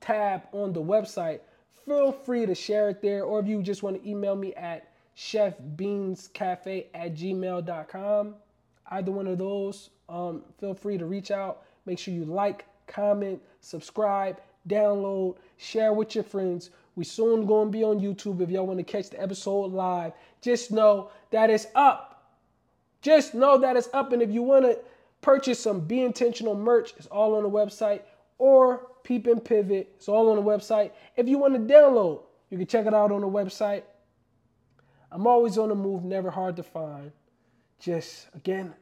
tab 0.01 0.49
on 0.53 0.73
the 0.73 0.83
website. 0.83 1.43
Feel 1.85 2.11
free 2.11 2.45
to 2.45 2.57
share 2.57 2.89
it 2.89 3.01
there, 3.01 3.23
or 3.23 3.39
if 3.39 3.47
you 3.47 3.63
just 3.63 3.85
want 3.85 4.03
to 4.03 4.09
email 4.09 4.35
me 4.35 4.53
at 4.55 4.91
chefbeanscafe 5.17 6.87
at 6.93 7.15
gmail.com. 7.15 8.35
Either 8.91 9.13
one 9.13 9.29
of 9.29 9.39
those, 9.39 9.91
um, 10.09 10.43
feel 10.59 10.75
free 10.75 10.99
to 10.99 11.07
reach 11.07 11.31
out. 11.31 11.63
Make 11.87 12.01
sure 12.01 12.13
you 12.13 12.25
like, 12.25 12.65
comment, 12.89 13.41
subscribe, 13.61 14.41
download, 14.69 15.37
share 15.57 15.93
with 15.93 16.17
your 16.17 16.25
friends. 16.25 16.71
We 16.97 17.05
soon 17.05 17.47
gonna 17.47 17.71
be 17.71 17.85
on 17.85 18.01
YouTube 18.01 18.41
if 18.41 18.51
y'all 18.51 18.67
want 18.67 18.79
to 18.79 18.85
catch 18.85 19.11
the 19.11 19.23
episode 19.23 19.73
live. 19.73 20.13
Just 20.41 20.73
know 20.73 21.11
that 21.31 21.51
it's 21.51 21.67
up. 21.75 22.33
Just 23.03 23.35
know 23.35 23.59
that 23.59 23.77
it's 23.77 23.89
up. 23.93 24.13
And 24.13 24.23
if 24.23 24.31
you 24.31 24.43
want 24.43 24.65
to 24.65 24.79
purchase 25.21 25.61
some 25.61 25.81
Be 25.81 26.03
Intentional 26.03 26.55
merch, 26.55 26.95
it's 26.97 27.07
all 27.07 27.37
on 27.37 27.43
the 27.43 27.51
website. 27.51 28.01
Or 28.39 28.89
Peep 29.03 29.27
and 29.27 29.45
Pivot, 29.45 29.93
it's 29.97 30.09
all 30.09 30.31
on 30.31 30.37
the 30.37 30.43
website. 30.43 30.91
If 31.17 31.29
you 31.29 31.39
want 31.39 31.55
to 31.55 31.61
download, 31.61 32.23
you 32.51 32.59
can 32.59 32.67
check 32.67 32.87
it 32.87 32.95
out 32.95 33.13
on 33.13 33.21
the 33.21 33.29
website. 33.29 33.83
I'm 35.13 35.27
always 35.27 35.59
on 35.59 35.69
the 35.69 35.75
move, 35.75 36.03
never 36.03 36.31
hard 36.31 36.57
to 36.57 36.63
find. 36.63 37.13
Just 37.79 38.29
again, 38.35 38.75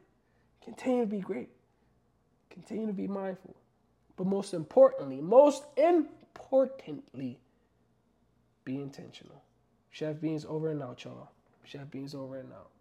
continue 0.63 1.01
to 1.01 1.07
be 1.07 1.19
great. 1.19 1.49
Continue 2.49 2.87
to 2.87 2.93
be 2.93 3.07
mindful. 3.07 3.55
But 4.15 4.27
most 4.27 4.53
importantly, 4.53 5.19
most 5.21 5.65
importantly, 5.75 7.39
be 8.65 8.75
intentional. 8.81 9.43
Chef 9.91 10.17
Beanz 10.17 10.45
over 10.45 10.71
and 10.71 10.83
out, 10.83 11.03
y'all. 11.03 11.29
Chef 11.63 11.87
Beanz 11.87 12.13
over 12.13 12.39
and 12.39 12.51
out. 12.51 12.71